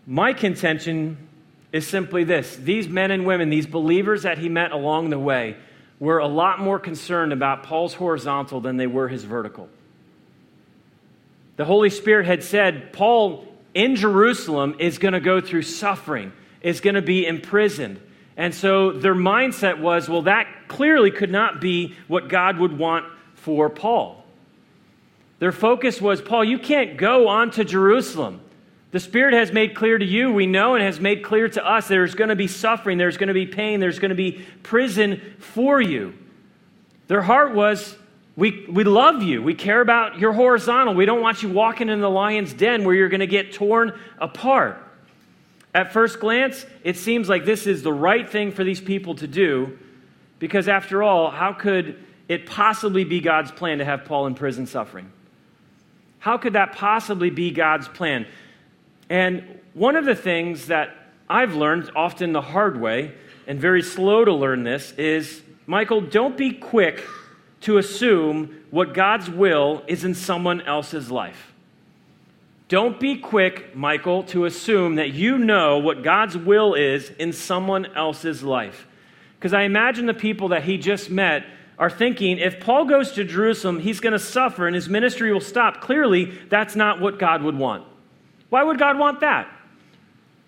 My 0.08 0.32
contention 0.32 1.28
is 1.70 1.86
simply 1.86 2.24
this 2.24 2.56
these 2.56 2.88
men 2.88 3.12
and 3.12 3.24
women, 3.24 3.48
these 3.48 3.68
believers 3.68 4.24
that 4.24 4.38
he 4.38 4.48
met 4.48 4.72
along 4.72 5.10
the 5.10 5.20
way, 5.20 5.56
were 6.02 6.18
a 6.18 6.26
lot 6.26 6.58
more 6.58 6.80
concerned 6.80 7.32
about 7.32 7.62
Paul's 7.62 7.94
horizontal 7.94 8.60
than 8.60 8.76
they 8.76 8.88
were 8.88 9.06
his 9.06 9.22
vertical. 9.22 9.68
The 11.54 11.64
Holy 11.64 11.90
Spirit 11.90 12.26
had 12.26 12.42
said, 12.42 12.92
Paul 12.92 13.46
in 13.72 13.94
Jerusalem 13.94 14.74
is 14.80 14.98
going 14.98 15.14
to 15.14 15.20
go 15.20 15.40
through 15.40 15.62
suffering, 15.62 16.32
is 16.60 16.80
going 16.80 16.96
to 16.96 17.02
be 17.02 17.24
imprisoned. 17.24 18.00
And 18.36 18.52
so 18.52 18.90
their 18.90 19.14
mindset 19.14 19.78
was, 19.78 20.08
well, 20.08 20.22
that 20.22 20.48
clearly 20.66 21.12
could 21.12 21.30
not 21.30 21.60
be 21.60 21.94
what 22.08 22.26
God 22.26 22.58
would 22.58 22.76
want 22.76 23.06
for 23.36 23.70
Paul. 23.70 24.24
Their 25.38 25.52
focus 25.52 26.00
was, 26.00 26.20
Paul, 26.20 26.44
you 26.44 26.58
can't 26.58 26.96
go 26.96 27.28
on 27.28 27.52
to 27.52 27.64
Jerusalem. 27.64 28.40
The 28.92 29.00
Spirit 29.00 29.32
has 29.32 29.52
made 29.52 29.74
clear 29.74 29.96
to 29.96 30.04
you, 30.04 30.32
we 30.32 30.46
know, 30.46 30.74
and 30.74 30.84
has 30.84 31.00
made 31.00 31.24
clear 31.24 31.48
to 31.48 31.66
us 31.66 31.88
there's 31.88 32.14
going 32.14 32.28
to 32.28 32.36
be 32.36 32.46
suffering, 32.46 32.98
there's 32.98 33.16
going 33.16 33.28
to 33.28 33.34
be 33.34 33.46
pain, 33.46 33.80
there's 33.80 33.98
going 33.98 34.10
to 34.10 34.14
be 34.14 34.44
prison 34.62 35.20
for 35.38 35.80
you. 35.80 36.14
Their 37.08 37.22
heart 37.22 37.54
was, 37.54 37.96
we, 38.36 38.66
we 38.68 38.84
love 38.84 39.22
you. 39.22 39.42
We 39.42 39.54
care 39.54 39.80
about 39.80 40.18
your 40.18 40.34
horizontal. 40.34 40.94
We 40.94 41.06
don't 41.06 41.22
want 41.22 41.42
you 41.42 41.48
walking 41.48 41.88
in 41.88 42.00
the 42.00 42.10
lion's 42.10 42.52
den 42.52 42.84
where 42.84 42.94
you're 42.94 43.08
going 43.08 43.20
to 43.20 43.26
get 43.26 43.54
torn 43.54 43.98
apart. 44.18 44.78
At 45.74 45.94
first 45.94 46.20
glance, 46.20 46.66
it 46.84 46.98
seems 46.98 47.30
like 47.30 47.46
this 47.46 47.66
is 47.66 47.82
the 47.82 47.92
right 47.92 48.28
thing 48.28 48.52
for 48.52 48.62
these 48.62 48.80
people 48.80 49.14
to 49.16 49.26
do 49.26 49.78
because, 50.38 50.68
after 50.68 51.02
all, 51.02 51.30
how 51.30 51.54
could 51.54 52.02
it 52.28 52.44
possibly 52.44 53.04
be 53.04 53.20
God's 53.20 53.50
plan 53.50 53.78
to 53.78 53.86
have 53.86 54.04
Paul 54.04 54.26
in 54.26 54.34
prison 54.34 54.66
suffering? 54.66 55.10
How 56.18 56.36
could 56.36 56.52
that 56.52 56.72
possibly 56.72 57.30
be 57.30 57.52
God's 57.52 57.88
plan? 57.88 58.26
And 59.08 59.60
one 59.74 59.96
of 59.96 60.04
the 60.04 60.14
things 60.14 60.66
that 60.66 60.96
I've 61.28 61.54
learned, 61.54 61.90
often 61.96 62.32
the 62.32 62.40
hard 62.40 62.80
way, 62.80 63.14
and 63.46 63.60
very 63.60 63.82
slow 63.82 64.24
to 64.24 64.32
learn 64.32 64.64
this, 64.64 64.92
is 64.92 65.42
Michael, 65.66 66.00
don't 66.00 66.36
be 66.36 66.52
quick 66.52 67.04
to 67.62 67.78
assume 67.78 68.64
what 68.70 68.94
God's 68.94 69.30
will 69.30 69.82
is 69.86 70.04
in 70.04 70.14
someone 70.14 70.60
else's 70.62 71.10
life. 71.10 71.52
Don't 72.68 72.98
be 72.98 73.16
quick, 73.16 73.76
Michael, 73.76 74.22
to 74.24 74.46
assume 74.46 74.94
that 74.94 75.12
you 75.12 75.38
know 75.38 75.78
what 75.78 76.02
God's 76.02 76.36
will 76.36 76.74
is 76.74 77.10
in 77.10 77.32
someone 77.32 77.86
else's 77.94 78.42
life. 78.42 78.86
Because 79.38 79.52
I 79.52 79.62
imagine 79.62 80.06
the 80.06 80.14
people 80.14 80.48
that 80.48 80.64
he 80.64 80.78
just 80.78 81.10
met 81.10 81.44
are 81.78 81.90
thinking 81.90 82.38
if 82.38 82.60
Paul 82.60 82.84
goes 82.84 83.12
to 83.12 83.24
Jerusalem, 83.24 83.80
he's 83.80 84.00
going 84.00 84.12
to 84.12 84.18
suffer 84.18 84.66
and 84.66 84.74
his 84.74 84.88
ministry 84.88 85.32
will 85.32 85.40
stop. 85.40 85.80
Clearly, 85.80 86.26
that's 86.48 86.74
not 86.76 87.00
what 87.00 87.18
God 87.18 87.42
would 87.42 87.58
want. 87.58 87.84
Why 88.52 88.62
would 88.62 88.78
God 88.78 88.98
want 88.98 89.20
that? 89.20 89.48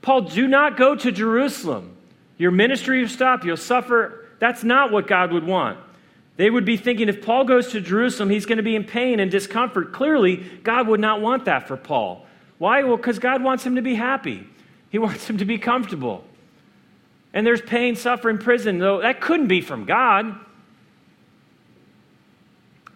Paul, 0.03 0.21
do 0.21 0.47
not 0.47 0.77
go 0.77 0.95
to 0.95 1.11
Jerusalem. 1.11 1.97
Your 2.37 2.51
ministry 2.51 3.01
will 3.01 3.09
stop, 3.09 3.47
you'll 3.47 3.57
suffer. 3.57 4.27
That's 4.40 4.62
not 4.62 4.93
what 4.93 5.07
God 5.07 5.33
would 5.33 5.47
want. 5.47 5.79
They 6.37 6.51
would 6.51 6.67
be 6.67 6.77
thinking 6.77 7.09
if 7.09 7.25
Paul 7.25 7.47
goes 7.47 7.69
to 7.69 7.81
Jerusalem, 7.81 8.29
he's 8.29 8.45
going 8.45 8.59
to 8.59 8.62
be 8.62 8.77
in 8.77 8.85
pain 8.85 9.21
and 9.21 9.31
discomfort. 9.31 9.95
Clearly, 9.95 10.37
God 10.62 10.87
would 10.88 11.01
not 11.01 11.23
want 11.23 11.47
that 11.47 11.67
for 11.67 11.79
Paul. 11.79 12.27
Why? 12.59 12.83
Well, 12.83 12.99
because 12.99 13.19
God 13.19 13.43
wants 13.43 13.64
him 13.64 13.77
to 13.77 13.83
be 13.83 13.95
happy, 13.95 14.47
He 14.90 14.99
wants 15.07 15.31
him 15.31 15.38
to 15.38 15.47
be 15.47 15.57
comfortable. 15.57 16.25
And 17.33 17.47
there's 17.47 17.62
pain, 17.62 17.97
suffering, 17.97 18.37
prison, 18.37 18.77
though 18.77 19.01
that 19.01 19.23
couldn't 19.23 19.49
be 19.49 19.62
from 19.62 19.87
God. 19.87 20.38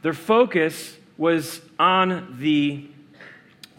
Their 0.03 0.13
focus 0.13 0.99
was 1.17 1.63
on 1.79 2.37
the 2.39 2.87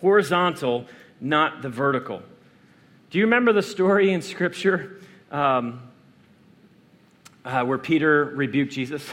horizontal, 0.02 0.88
not 1.22 1.62
the 1.62 1.70
vertical. 1.70 2.22
Do 3.10 3.18
you 3.18 3.26
remember 3.26 3.54
the 3.54 3.64
story 3.64 4.12
in 4.14 4.22
Scripture 4.22 5.00
um, 5.32 5.82
uh, 7.44 7.64
where 7.64 7.78
Peter 7.78 8.26
rebuked 8.26 8.72
Jesus? 8.72 9.08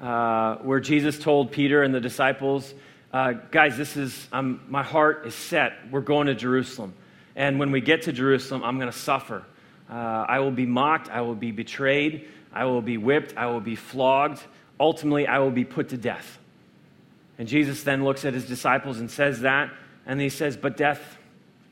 Uh, 0.00 0.56
where 0.56 0.80
Jesus 0.80 1.18
told 1.18 1.52
Peter 1.52 1.82
and 1.82 1.94
the 1.94 2.00
disciples, 2.00 2.74
uh, 3.12 3.32
guys, 3.50 3.76
this 3.76 3.96
is, 3.96 4.28
I'm, 4.32 4.60
my 4.68 4.82
heart 4.82 5.26
is 5.26 5.34
set. 5.34 5.72
We're 5.90 6.00
going 6.00 6.26
to 6.26 6.34
Jerusalem. 6.34 6.94
And 7.36 7.58
when 7.58 7.70
we 7.70 7.80
get 7.80 8.02
to 8.02 8.12
Jerusalem, 8.12 8.64
I'm 8.64 8.78
going 8.78 8.90
to 8.90 8.98
suffer. 8.98 9.44
Uh, 9.88 9.94
I 9.94 10.40
will 10.40 10.50
be 10.50 10.66
mocked. 10.66 11.10
I 11.10 11.20
will 11.20 11.36
be 11.36 11.52
betrayed. 11.52 12.28
I 12.52 12.64
will 12.64 12.82
be 12.82 12.98
whipped. 12.98 13.36
I 13.36 13.46
will 13.46 13.60
be 13.60 13.76
flogged. 13.76 14.42
Ultimately, 14.78 15.26
I 15.26 15.38
will 15.38 15.52
be 15.52 15.64
put 15.64 15.90
to 15.90 15.96
death. 15.96 16.38
And 17.38 17.48
Jesus 17.48 17.82
then 17.82 18.04
looks 18.04 18.24
at 18.24 18.34
his 18.34 18.46
disciples 18.46 18.98
and 18.98 19.10
says 19.10 19.40
that. 19.40 19.70
And 20.06 20.20
he 20.20 20.28
says, 20.28 20.56
But 20.56 20.76
death, 20.76 21.00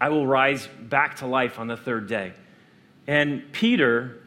I 0.00 0.08
will 0.08 0.26
rise 0.26 0.66
back 0.80 1.16
to 1.16 1.26
life 1.26 1.58
on 1.58 1.66
the 1.66 1.76
third 1.76 2.08
day. 2.08 2.32
And 3.06 3.52
Peter, 3.52 4.20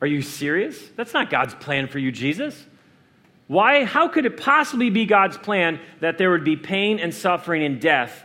are 0.00 0.06
you 0.06 0.22
serious? 0.22 0.78
That's 0.96 1.14
not 1.14 1.30
God's 1.30 1.54
plan 1.54 1.86
for 1.86 1.98
you, 1.98 2.12
Jesus. 2.12 2.66
Why? 3.46 3.84
How 3.84 4.08
could 4.08 4.26
it 4.26 4.36
possibly 4.36 4.90
be 4.90 5.06
God's 5.06 5.36
plan 5.36 5.80
that 6.00 6.18
there 6.18 6.30
would 6.30 6.44
be 6.44 6.56
pain 6.56 6.98
and 6.98 7.14
suffering 7.14 7.64
and 7.64 7.80
death 7.80 8.24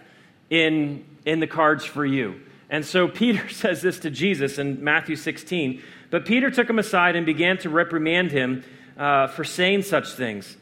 in, 0.49 1.05
in 1.25 1.39
the 1.39 1.47
cards 1.47 1.83
for 1.85 2.05
you? 2.05 2.41
And 2.69 2.85
so 2.85 3.07
Peter 3.09 3.49
says 3.53 3.81
this 3.81 3.99
to 3.99 4.09
Jesus 4.09 4.57
in 4.57 4.83
Matthew 4.83 5.15
16. 5.15 5.81
But 6.09 6.25
Peter 6.25 6.49
took 6.49 6.69
him 6.69 6.79
aside 6.79 7.15
and 7.15 7.25
began 7.25 7.57
to 7.59 7.69
reprimand 7.69 8.31
him 8.31 8.63
uh, 8.97 9.27
for 9.27 9.43
saying 9.43 9.83
such 9.83 10.13
things. 10.13 10.55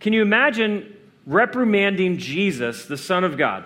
Can 0.00 0.12
you 0.12 0.22
imagine 0.22 0.94
reprimanding 1.26 2.18
Jesus, 2.18 2.86
the 2.86 2.96
Son 2.96 3.24
of 3.24 3.36
God? 3.36 3.64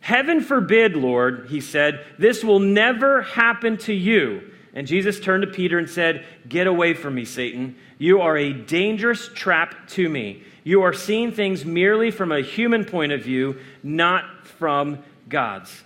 Heaven 0.00 0.40
forbid, 0.40 0.96
Lord, 0.96 1.48
he 1.50 1.60
said, 1.60 2.04
this 2.18 2.44
will 2.44 2.60
never 2.60 3.22
happen 3.22 3.76
to 3.78 3.92
you. 3.92 4.52
And 4.74 4.86
Jesus 4.86 5.18
turned 5.18 5.42
to 5.42 5.50
Peter 5.50 5.78
and 5.78 5.88
said, 5.88 6.24
Get 6.48 6.66
away 6.66 6.94
from 6.94 7.14
me, 7.14 7.24
Satan. 7.24 7.76
You 7.98 8.20
are 8.20 8.36
a 8.36 8.52
dangerous 8.52 9.28
trap 9.34 9.88
to 9.88 10.08
me. 10.08 10.42
You 10.62 10.82
are 10.82 10.92
seeing 10.92 11.32
things 11.32 11.64
merely 11.64 12.10
from 12.10 12.30
a 12.30 12.42
human 12.42 12.84
point 12.84 13.10
of 13.10 13.22
view, 13.22 13.58
not 13.82 14.46
from 14.46 14.98
God's. 15.28 15.82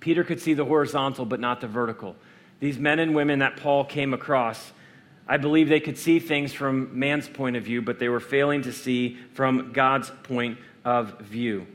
Peter 0.00 0.24
could 0.24 0.40
see 0.40 0.54
the 0.54 0.64
horizontal, 0.64 1.24
but 1.24 1.40
not 1.40 1.60
the 1.60 1.66
vertical. 1.66 2.16
These 2.60 2.78
men 2.78 2.98
and 2.98 3.14
women 3.14 3.40
that 3.40 3.56
Paul 3.56 3.84
came 3.84 4.14
across, 4.14 4.72
I 5.26 5.38
believe 5.38 5.68
they 5.68 5.80
could 5.80 5.96
see 5.96 6.18
things 6.18 6.52
from 6.52 6.98
man's 6.98 7.28
point 7.28 7.56
of 7.56 7.64
view, 7.64 7.80
but 7.82 7.98
they 7.98 8.08
were 8.08 8.20
failing 8.20 8.62
to 8.62 8.72
see 8.72 9.16
from 9.32 9.72
God's 9.72 10.10
point 10.24 10.58
of 10.84 11.18
view. 11.20 11.66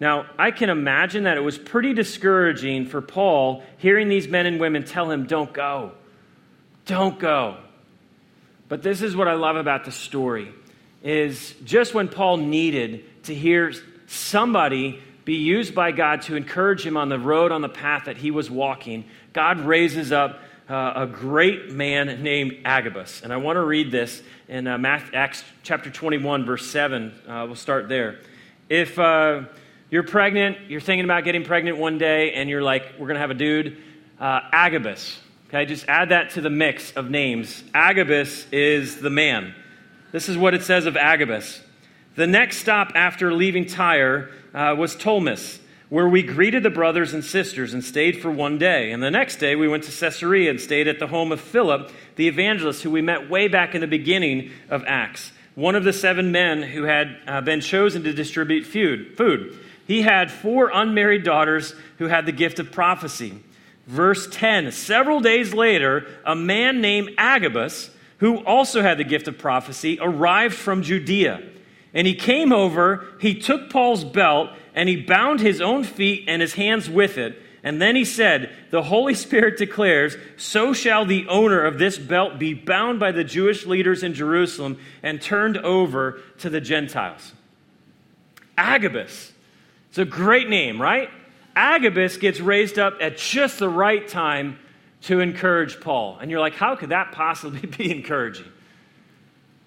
Now, 0.00 0.26
I 0.38 0.52
can 0.52 0.70
imagine 0.70 1.24
that 1.24 1.36
it 1.36 1.42
was 1.42 1.58
pretty 1.58 1.92
discouraging 1.92 2.86
for 2.86 3.00
Paul 3.02 3.64
hearing 3.78 4.08
these 4.08 4.28
men 4.28 4.46
and 4.46 4.60
women 4.60 4.84
tell 4.84 5.10
him, 5.10 5.26
Don't 5.26 5.52
go. 5.52 5.92
Don't 6.86 7.18
go. 7.18 7.58
But 8.68 8.82
this 8.82 9.02
is 9.02 9.16
what 9.16 9.28
I 9.28 9.34
love 9.34 9.56
about 9.56 9.84
the 9.84 9.92
story 9.92 10.52
is 11.02 11.54
just 11.64 11.94
when 11.94 12.08
Paul 12.08 12.38
needed 12.38 13.24
to 13.24 13.34
hear 13.34 13.72
somebody 14.06 15.00
be 15.24 15.34
used 15.34 15.74
by 15.74 15.92
God 15.92 16.22
to 16.22 16.36
encourage 16.36 16.84
him 16.84 16.96
on 16.96 17.08
the 17.08 17.18
road, 17.18 17.52
on 17.52 17.60
the 17.60 17.68
path 17.68 18.06
that 18.06 18.16
he 18.16 18.30
was 18.30 18.50
walking, 18.50 19.04
God 19.32 19.60
raises 19.60 20.10
up 20.10 20.40
uh, 20.68 20.92
a 20.96 21.06
great 21.06 21.70
man 21.70 22.22
named 22.22 22.58
Agabus. 22.64 23.22
And 23.22 23.32
I 23.32 23.38
want 23.38 23.56
to 23.56 23.64
read 23.64 23.90
this 23.90 24.22
in 24.48 24.66
uh, 24.66 24.78
Acts 25.14 25.42
chapter 25.62 25.90
21, 25.90 26.44
verse 26.44 26.70
7. 26.70 27.12
Uh, 27.26 27.44
we'll 27.46 27.56
start 27.56 27.88
there. 27.88 28.18
If 28.68 28.98
uh, 28.98 29.44
you're 29.90 30.02
pregnant, 30.02 30.58
you're 30.68 30.80
thinking 30.80 31.04
about 31.04 31.24
getting 31.24 31.44
pregnant 31.44 31.78
one 31.78 31.96
day, 31.96 32.32
and 32.32 32.50
you're 32.50 32.62
like, 32.62 32.92
we're 32.98 33.06
going 33.06 33.14
to 33.14 33.20
have 33.20 33.30
a 33.30 33.34
dude, 33.34 33.78
uh, 34.20 34.40
Agabus. 34.52 35.18
Okay, 35.48 35.64
just 35.64 35.88
add 35.88 36.10
that 36.10 36.30
to 36.30 36.42
the 36.42 36.50
mix 36.50 36.92
of 36.92 37.08
names. 37.08 37.64
Agabus 37.72 38.46
is 38.52 39.00
the 39.00 39.08
man. 39.08 39.54
This 40.12 40.28
is 40.28 40.36
what 40.36 40.52
it 40.52 40.62
says 40.62 40.84
of 40.84 40.98
Agabus. 40.98 41.62
The 42.16 42.26
next 42.26 42.58
stop 42.58 42.92
after 42.94 43.32
leaving 43.32 43.64
Tyre 43.64 44.28
uh, 44.52 44.74
was 44.76 44.94
Ptolemais, 44.94 45.58
where 45.88 46.08
we 46.08 46.22
greeted 46.22 46.62
the 46.62 46.70
brothers 46.70 47.14
and 47.14 47.24
sisters 47.24 47.72
and 47.72 47.82
stayed 47.82 48.20
for 48.20 48.30
one 48.30 48.58
day. 48.58 48.92
And 48.92 49.02
the 49.02 49.10
next 49.10 49.36
day 49.36 49.56
we 49.56 49.68
went 49.68 49.84
to 49.84 49.90
Caesarea 49.90 50.50
and 50.50 50.60
stayed 50.60 50.86
at 50.86 50.98
the 50.98 51.06
home 51.06 51.32
of 51.32 51.40
Philip, 51.40 51.90
the 52.16 52.28
evangelist, 52.28 52.82
who 52.82 52.90
we 52.90 53.00
met 53.00 53.30
way 53.30 53.48
back 53.48 53.74
in 53.74 53.80
the 53.80 53.86
beginning 53.86 54.50
of 54.68 54.84
Acts, 54.86 55.32
one 55.54 55.74
of 55.74 55.84
the 55.84 55.92
seven 55.92 56.30
men 56.30 56.62
who 56.62 56.84
had 56.84 57.16
uh, 57.26 57.40
been 57.40 57.60
chosen 57.60 58.02
to 58.04 58.12
distribute 58.12 58.64
food. 58.64 59.58
He 59.86 60.02
had 60.02 60.30
four 60.30 60.70
unmarried 60.72 61.24
daughters 61.24 61.74
who 61.96 62.08
had 62.08 62.26
the 62.26 62.32
gift 62.32 62.58
of 62.58 62.70
prophecy. 62.70 63.42
Verse 63.86 64.28
10 64.30 64.70
Several 64.72 65.20
days 65.20 65.54
later, 65.54 66.06
a 66.26 66.36
man 66.36 66.82
named 66.82 67.12
Agabus, 67.16 67.90
who 68.18 68.44
also 68.44 68.82
had 68.82 68.98
the 68.98 69.04
gift 69.04 69.26
of 69.28 69.38
prophecy, 69.38 69.98
arrived 70.00 70.54
from 70.54 70.82
Judea. 70.82 71.42
And 71.94 72.06
he 72.06 72.14
came 72.14 72.52
over, 72.52 73.06
he 73.18 73.34
took 73.34 73.70
Paul's 73.70 74.04
belt, 74.04 74.50
and 74.78 74.88
he 74.88 74.94
bound 74.94 75.40
his 75.40 75.60
own 75.60 75.82
feet 75.82 76.26
and 76.28 76.40
his 76.40 76.54
hands 76.54 76.88
with 76.88 77.18
it. 77.18 77.36
And 77.64 77.82
then 77.82 77.96
he 77.96 78.04
said, 78.04 78.54
The 78.70 78.84
Holy 78.84 79.14
Spirit 79.14 79.58
declares, 79.58 80.16
So 80.36 80.72
shall 80.72 81.04
the 81.04 81.26
owner 81.26 81.64
of 81.64 81.80
this 81.80 81.98
belt 81.98 82.38
be 82.38 82.54
bound 82.54 83.00
by 83.00 83.10
the 83.10 83.24
Jewish 83.24 83.66
leaders 83.66 84.04
in 84.04 84.14
Jerusalem 84.14 84.78
and 85.02 85.20
turned 85.20 85.58
over 85.58 86.20
to 86.38 86.48
the 86.48 86.60
Gentiles. 86.60 87.32
Agabus. 88.56 89.32
It's 89.88 89.98
a 89.98 90.04
great 90.04 90.48
name, 90.48 90.80
right? 90.80 91.10
Agabus 91.56 92.16
gets 92.16 92.38
raised 92.38 92.78
up 92.78 92.98
at 93.00 93.16
just 93.16 93.58
the 93.58 93.68
right 93.68 94.06
time 94.06 94.60
to 95.02 95.18
encourage 95.18 95.80
Paul. 95.80 96.18
And 96.20 96.30
you're 96.30 96.38
like, 96.38 96.54
How 96.54 96.76
could 96.76 96.90
that 96.90 97.10
possibly 97.10 97.66
be 97.76 97.90
encouraging? 97.90 98.46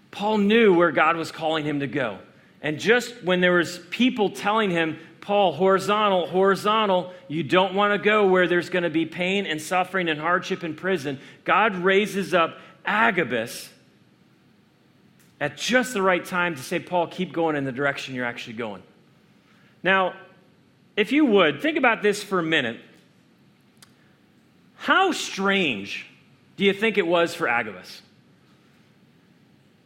Paul 0.10 0.38
knew 0.38 0.74
where 0.74 0.94
God 0.94 1.18
was 1.18 1.34
calling 1.34 1.66
him 1.66 1.82
to 1.82 1.88
go. 1.88 2.20
And 2.62 2.80
just 2.80 3.24
when 3.24 3.42
there 3.42 3.54
was 3.54 3.80
people 3.90 4.30
telling 4.30 4.70
him, 4.70 5.00
Paul, 5.20 5.52
horizontal, 5.52 6.28
horizontal, 6.28 7.14
you 7.28 7.44
don't 7.44 7.74
want 7.74 7.94
to 7.94 8.04
go 8.04 8.28
where 8.28 8.48
there's 8.48 8.70
going 8.70 8.84
to 8.84 8.90
be 8.90 9.06
pain 9.06 9.46
and 9.46 9.62
suffering 9.62 10.10
and 10.10 10.20
hardship 10.20 10.64
in 10.64 10.76
prison, 10.76 11.20
God 11.44 11.76
raises 11.76 12.34
up 12.34 12.58
Agabus 12.86 13.70
at 15.40 15.58
just 15.58 15.94
the 15.94 16.02
right 16.02 16.24
time 16.24 16.56
to 16.56 16.62
say, 16.62 16.80
Paul, 16.80 17.08
keep 17.08 17.34
going 17.34 17.56
in 17.56 17.64
the 17.64 17.72
direction 17.72 18.14
you're 18.14 18.26
actually 18.26 18.54
going. 18.54 18.84
Now, 19.84 20.14
if 20.96 21.12
you 21.12 21.26
would, 21.26 21.62
think 21.62 21.78
about 21.78 22.04
this 22.04 22.22
for 22.22 22.40
a 22.40 22.44
minute. 22.44 22.80
How 24.76 25.12
strange 25.12 26.08
do 26.58 26.64
you 26.64 26.74
think 26.74 26.98
it 26.98 27.08
was 27.08 27.34
for 27.34 27.48
Agabus? 27.48 28.02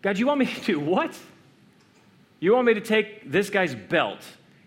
God, 0.02 0.18
you 0.18 0.28
want 0.28 0.40
me 0.40 0.46
to 0.46 0.62
do 0.62 0.80
what? 0.80 1.18
You 2.40 2.54
want 2.54 2.68
me 2.68 2.74
to 2.76 2.82
take 2.82 3.32
this 3.32 3.50
guy's 3.50 3.76
belt, 3.76 4.20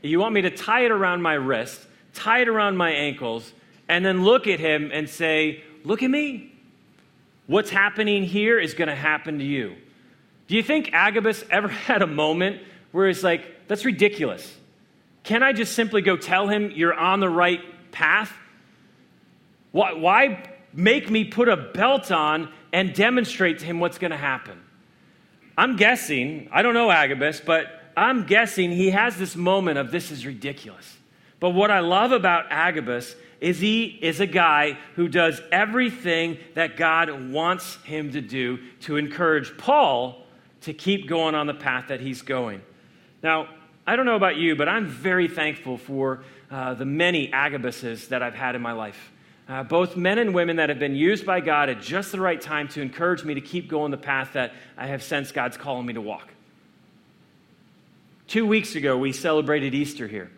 you 0.02 0.18
want 0.20 0.34
me 0.34 0.42
to 0.42 0.50
tie 0.50 0.84
it 0.84 0.90
around 0.90 1.22
my 1.22 1.34
wrist, 1.34 1.80
tie 2.14 2.40
it 2.40 2.48
around 2.48 2.76
my 2.76 2.90
ankles, 2.90 3.52
and 3.88 4.04
then 4.04 4.24
look 4.24 4.46
at 4.46 4.60
him 4.60 4.90
and 4.92 5.08
say, 5.08 5.62
Look 5.84 6.02
at 6.02 6.10
me. 6.10 6.52
What's 7.46 7.70
happening 7.70 8.24
here 8.24 8.58
is 8.58 8.74
going 8.74 8.88
to 8.88 8.94
happen 8.94 9.38
to 9.38 9.44
you. 9.44 9.76
Do 10.48 10.56
you 10.56 10.62
think 10.62 10.90
Agabus 10.92 11.44
ever 11.50 11.68
had 11.88 12.02
a 12.02 12.06
moment 12.06 12.60
where 12.92 13.06
he's 13.08 13.24
like, 13.24 13.68
That's 13.68 13.84
ridiculous? 13.84 14.54
Can 15.24 15.42
I 15.42 15.52
just 15.52 15.74
simply 15.74 16.02
go 16.02 16.16
tell 16.16 16.48
him 16.48 16.72
you're 16.74 16.94
on 16.94 17.20
the 17.20 17.28
right 17.28 17.60
path? 17.92 18.32
Why, 19.72 19.92
why 19.92 20.42
make 20.72 21.10
me 21.10 21.24
put 21.24 21.48
a 21.48 21.56
belt 21.56 22.10
on 22.10 22.50
and 22.72 22.94
demonstrate 22.94 23.60
to 23.60 23.64
him 23.64 23.80
what's 23.80 23.98
going 23.98 24.10
to 24.10 24.16
happen. 24.16 24.60
I'm 25.58 25.74
guessing, 25.74 26.48
I 26.52 26.62
don't 26.62 26.72
know 26.72 26.88
Agabus, 26.88 27.40
but 27.40 27.66
I'm 27.96 28.26
guessing 28.26 28.70
he 28.70 28.90
has 28.90 29.16
this 29.16 29.34
moment 29.34 29.76
of 29.76 29.90
this 29.90 30.12
is 30.12 30.24
ridiculous. 30.24 30.96
But 31.40 31.50
what 31.50 31.72
I 31.72 31.80
love 31.80 32.12
about 32.12 32.46
Agabus 32.48 33.16
is 33.40 33.58
he 33.58 33.86
is 33.86 34.20
a 34.20 34.26
guy 34.26 34.78
who 34.94 35.08
does 35.08 35.42
everything 35.50 36.38
that 36.54 36.76
God 36.76 37.32
wants 37.32 37.74
him 37.82 38.12
to 38.12 38.20
do 38.20 38.58
to 38.82 38.98
encourage 38.98 39.58
Paul 39.58 40.24
to 40.60 40.72
keep 40.72 41.08
going 41.08 41.34
on 41.34 41.48
the 41.48 41.54
path 41.54 41.88
that 41.88 42.00
he's 42.00 42.22
going. 42.22 42.62
Now, 43.20 43.48
I 43.84 43.96
don't 43.96 44.06
know 44.06 44.14
about 44.14 44.36
you, 44.36 44.54
but 44.54 44.68
I'm 44.68 44.86
very 44.86 45.26
thankful 45.26 45.76
for 45.76 46.22
uh, 46.52 46.74
the 46.74 46.84
many 46.84 47.32
Agabuses 47.32 48.06
that 48.10 48.22
I've 48.22 48.36
had 48.36 48.54
in 48.54 48.62
my 48.62 48.72
life. 48.72 49.10
Uh, 49.48 49.62
both 49.62 49.96
men 49.96 50.18
and 50.18 50.34
women 50.34 50.56
that 50.56 50.68
have 50.68 50.78
been 50.78 50.94
used 50.94 51.24
by 51.24 51.40
God 51.40 51.70
at 51.70 51.80
just 51.80 52.12
the 52.12 52.20
right 52.20 52.40
time 52.40 52.68
to 52.68 52.82
encourage 52.82 53.24
me 53.24 53.34
to 53.34 53.40
keep 53.40 53.68
going 53.68 53.90
the 53.90 53.96
path 53.96 54.34
that 54.34 54.52
I 54.76 54.88
have 54.88 55.02
sensed 55.02 55.32
God's 55.32 55.56
calling 55.56 55.86
me 55.86 55.94
to 55.94 56.02
walk. 56.02 56.28
Two 58.26 58.46
weeks 58.46 58.74
ago, 58.74 58.98
we 58.98 59.12
celebrated 59.12 59.74
Easter 59.74 60.06
here. 60.06 60.30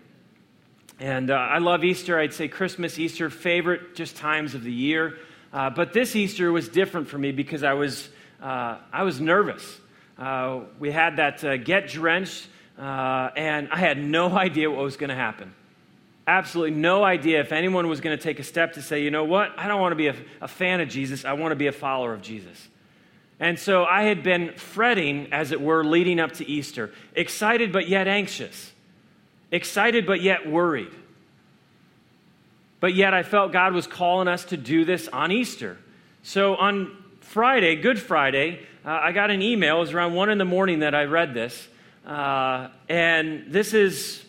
And 1.00 1.30
uh, 1.30 1.34
I 1.34 1.58
love 1.58 1.82
Easter. 1.82 2.20
I'd 2.20 2.32
say 2.32 2.46
Christmas, 2.46 3.00
Easter, 3.00 3.30
favorite 3.30 3.96
just 3.96 4.14
times 4.16 4.54
of 4.54 4.62
the 4.62 4.72
year. 4.72 5.18
Uh, 5.52 5.70
but 5.70 5.92
this 5.92 6.14
Easter 6.14 6.52
was 6.52 6.68
different 6.68 7.08
for 7.08 7.18
me 7.18 7.32
because 7.32 7.64
I 7.64 7.72
was, 7.72 8.08
uh, 8.40 8.76
I 8.92 9.02
was 9.02 9.20
nervous. 9.20 9.80
Uh, 10.16 10.60
we 10.78 10.92
had 10.92 11.16
that 11.16 11.42
uh, 11.42 11.56
get 11.56 11.88
drenched, 11.88 12.46
uh, 12.78 13.30
and 13.34 13.70
I 13.72 13.78
had 13.78 13.98
no 13.98 14.28
idea 14.38 14.70
what 14.70 14.84
was 14.84 14.96
going 14.96 15.10
to 15.10 15.16
happen. 15.16 15.52
Absolutely 16.26 16.76
no 16.76 17.02
idea 17.02 17.40
if 17.40 17.52
anyone 17.52 17.88
was 17.88 18.00
going 18.00 18.16
to 18.16 18.22
take 18.22 18.38
a 18.38 18.44
step 18.44 18.74
to 18.74 18.82
say, 18.82 19.02
you 19.02 19.10
know 19.10 19.24
what, 19.24 19.52
I 19.58 19.66
don't 19.68 19.80
want 19.80 19.92
to 19.92 19.96
be 19.96 20.08
a, 20.08 20.16
a 20.40 20.48
fan 20.48 20.80
of 20.80 20.88
Jesus, 20.88 21.24
I 21.24 21.32
want 21.32 21.52
to 21.52 21.56
be 21.56 21.66
a 21.66 21.72
follower 21.72 22.12
of 22.12 22.22
Jesus. 22.22 22.68
And 23.38 23.58
so 23.58 23.84
I 23.84 24.02
had 24.02 24.22
been 24.22 24.52
fretting, 24.54 25.32
as 25.32 25.50
it 25.50 25.60
were, 25.60 25.82
leading 25.82 26.20
up 26.20 26.32
to 26.32 26.48
Easter, 26.48 26.92
excited 27.14 27.72
but 27.72 27.88
yet 27.88 28.06
anxious 28.06 28.72
excited 29.50 30.06
but 30.06 30.22
yet 30.22 30.48
worried. 30.48 30.92
But 32.80 32.94
yet 32.94 33.12
I 33.12 33.22
felt 33.22 33.52
God 33.52 33.74
was 33.74 33.86
calling 33.86 34.28
us 34.28 34.44
to 34.46 34.56
do 34.56 34.84
this 34.84 35.08
on 35.08 35.32
Easter. 35.32 35.76
So 36.22 36.56
on 36.56 36.96
Friday, 37.20 37.76
Good 37.76 37.98
Friday, 38.00 38.66
uh, 38.84 38.90
I 38.90 39.12
got 39.12 39.30
an 39.30 39.42
email. 39.42 39.76
It 39.76 39.80
was 39.80 39.92
around 39.92 40.14
1 40.14 40.30
in 40.30 40.38
the 40.38 40.44
morning 40.44 40.80
that 40.80 40.94
I 40.94 41.04
read 41.04 41.34
this. 41.34 41.68
Uh, 42.06 42.68
and 42.88 43.44
this 43.48 43.74
is 43.74 44.24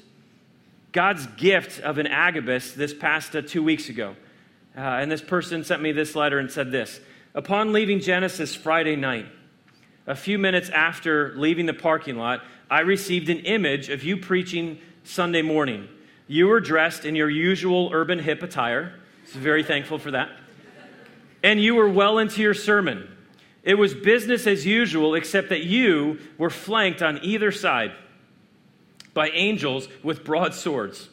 God's 0.91 1.25
gift 1.37 1.79
of 1.79 1.97
an 1.99 2.07
Agabus 2.07 2.73
this 2.73 2.93
past 2.93 3.35
uh, 3.35 3.41
two 3.41 3.63
weeks 3.63 3.87
ago. 3.87 4.15
Uh, 4.75 4.81
and 4.81 5.11
this 5.11 5.21
person 5.21 5.63
sent 5.63 5.81
me 5.81 5.91
this 5.91 6.15
letter 6.15 6.39
and 6.39 6.51
said 6.51 6.71
this 6.71 6.99
Upon 7.33 7.71
leaving 7.71 8.01
Genesis 8.01 8.55
Friday 8.55 8.97
night, 8.97 9.25
a 10.05 10.15
few 10.15 10.37
minutes 10.37 10.69
after 10.69 11.33
leaving 11.37 11.65
the 11.65 11.73
parking 11.73 12.17
lot, 12.17 12.43
I 12.69 12.81
received 12.81 13.29
an 13.29 13.39
image 13.39 13.89
of 13.89 14.03
you 14.03 14.17
preaching 14.17 14.79
Sunday 15.03 15.41
morning. 15.41 15.87
You 16.27 16.47
were 16.47 16.59
dressed 16.59 17.05
in 17.05 17.15
your 17.15 17.29
usual 17.29 17.89
urban 17.93 18.19
hip 18.19 18.43
attire. 18.43 18.93
So 19.25 19.39
very 19.39 19.63
thankful 19.63 19.97
for 19.97 20.11
that. 20.11 20.29
And 21.43 21.61
you 21.61 21.75
were 21.75 21.89
well 21.89 22.19
into 22.19 22.41
your 22.41 22.53
sermon. 22.53 23.09
It 23.63 23.75
was 23.75 23.93
business 23.93 24.47
as 24.47 24.65
usual, 24.65 25.15
except 25.15 25.49
that 25.49 25.63
you 25.63 26.19
were 26.37 26.49
flanked 26.49 27.01
on 27.01 27.19
either 27.23 27.51
side 27.51 27.91
by 29.13 29.29
angels 29.29 29.87
with 30.03 30.23
broadswords. 30.23 31.09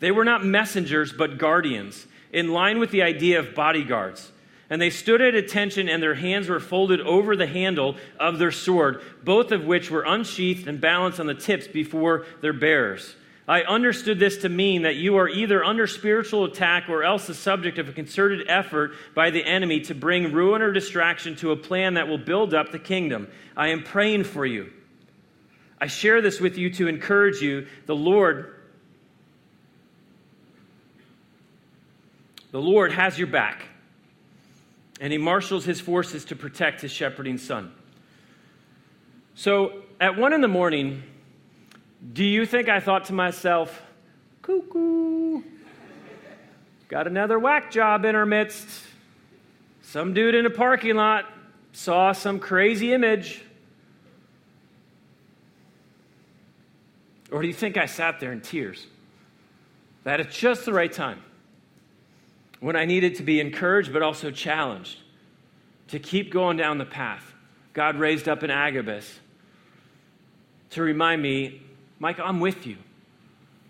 They 0.00 0.10
were 0.10 0.24
not 0.24 0.44
messengers, 0.44 1.12
but 1.12 1.38
guardians, 1.38 2.06
in 2.32 2.52
line 2.52 2.78
with 2.78 2.90
the 2.90 3.02
idea 3.02 3.38
of 3.38 3.54
bodyguards. 3.54 4.32
And 4.68 4.80
they 4.80 4.90
stood 4.90 5.20
at 5.20 5.34
attention, 5.34 5.88
and 5.88 6.02
their 6.02 6.14
hands 6.14 6.48
were 6.48 6.58
folded 6.58 7.00
over 7.02 7.36
the 7.36 7.46
handle 7.46 7.96
of 8.18 8.38
their 8.38 8.50
sword, 8.50 9.02
both 9.22 9.52
of 9.52 9.64
which 9.64 9.90
were 9.90 10.02
unsheathed 10.02 10.66
and 10.66 10.80
balanced 10.80 11.20
on 11.20 11.26
the 11.26 11.34
tips 11.34 11.68
before 11.68 12.26
their 12.40 12.54
bearers. 12.54 13.14
I 13.46 13.62
understood 13.62 14.18
this 14.18 14.38
to 14.38 14.48
mean 14.48 14.82
that 14.82 14.96
you 14.96 15.16
are 15.16 15.28
either 15.28 15.64
under 15.64 15.86
spiritual 15.86 16.44
attack 16.44 16.88
or 16.88 17.02
else 17.02 17.26
the 17.26 17.34
subject 17.34 17.78
of 17.78 17.88
a 17.88 17.92
concerted 17.92 18.46
effort 18.48 18.92
by 19.14 19.30
the 19.30 19.44
enemy 19.44 19.80
to 19.82 19.94
bring 19.94 20.32
ruin 20.32 20.62
or 20.62 20.72
distraction 20.72 21.36
to 21.36 21.50
a 21.50 21.56
plan 21.56 21.94
that 21.94 22.08
will 22.08 22.18
build 22.18 22.54
up 22.54 22.70
the 22.70 22.78
kingdom. 22.78 23.28
I 23.56 23.68
am 23.68 23.82
praying 23.82 24.24
for 24.24 24.46
you. 24.46 24.72
I 25.82 25.88
share 25.88 26.22
this 26.22 26.40
with 26.40 26.58
you 26.58 26.70
to 26.74 26.86
encourage 26.86 27.42
you. 27.42 27.66
The 27.86 27.96
Lord 27.96 28.54
the 32.52 32.60
Lord 32.60 32.92
has 32.92 33.18
your 33.18 33.26
back 33.26 33.64
and 35.00 35.12
he 35.12 35.18
marshals 35.18 35.64
his 35.64 35.80
forces 35.80 36.26
to 36.26 36.36
protect 36.36 36.82
his 36.82 36.92
shepherding 36.92 37.36
son. 37.36 37.72
So 39.34 39.82
at 40.00 40.16
one 40.16 40.32
in 40.32 40.40
the 40.40 40.46
morning, 40.46 41.02
do 42.12 42.22
you 42.22 42.46
think 42.46 42.68
I 42.68 42.78
thought 42.78 43.06
to 43.06 43.12
myself, 43.12 43.82
cuckoo, 44.40 45.42
got 46.86 47.08
another 47.08 47.40
whack 47.40 47.72
job 47.72 48.04
in 48.04 48.14
our 48.14 48.26
midst? 48.26 48.68
Some 49.80 50.14
dude 50.14 50.36
in 50.36 50.46
a 50.46 50.50
parking 50.50 50.94
lot 50.94 51.24
saw 51.72 52.12
some 52.12 52.38
crazy 52.38 52.92
image. 52.92 53.42
Or 57.32 57.40
do 57.40 57.48
you 57.48 57.54
think 57.54 57.76
I 57.78 57.86
sat 57.86 58.20
there 58.20 58.30
in 58.30 58.42
tears? 58.42 58.86
That 60.04 60.20
at 60.20 60.30
just 60.30 60.66
the 60.66 60.72
right 60.72 60.92
time 60.92 61.22
when 62.60 62.76
I 62.76 62.84
needed 62.84 63.16
to 63.16 63.22
be 63.22 63.40
encouraged 63.40 63.92
but 63.92 64.02
also 64.02 64.30
challenged 64.30 64.98
to 65.88 65.98
keep 65.98 66.30
going 66.30 66.56
down 66.56 66.78
the 66.78 66.84
path. 66.84 67.32
God 67.72 67.96
raised 67.96 68.28
up 68.28 68.42
an 68.42 68.50
Agabus 68.50 69.20
to 70.70 70.82
remind 70.82 71.22
me, 71.22 71.62
Michael, 71.98 72.24
I'm 72.26 72.40
with 72.40 72.66
you. 72.66 72.76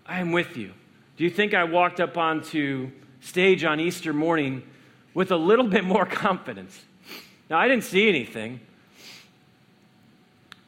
I 0.05 0.19
am 0.19 0.31
with 0.31 0.57
you. 0.57 0.73
Do 1.15 1.23
you 1.23 1.29
think 1.29 1.53
I 1.53 1.63
walked 1.63 1.99
up 1.99 2.17
onto 2.17 2.91
stage 3.21 3.63
on 3.63 3.79
Easter 3.79 4.11
morning 4.11 4.63
with 5.13 5.31
a 5.31 5.37
little 5.37 5.67
bit 5.67 5.85
more 5.85 6.05
confidence? 6.25 6.81
Now, 7.49 7.59
I 7.59 7.67
didn't 7.67 7.83
see 7.85 8.09
anything. 8.09 8.59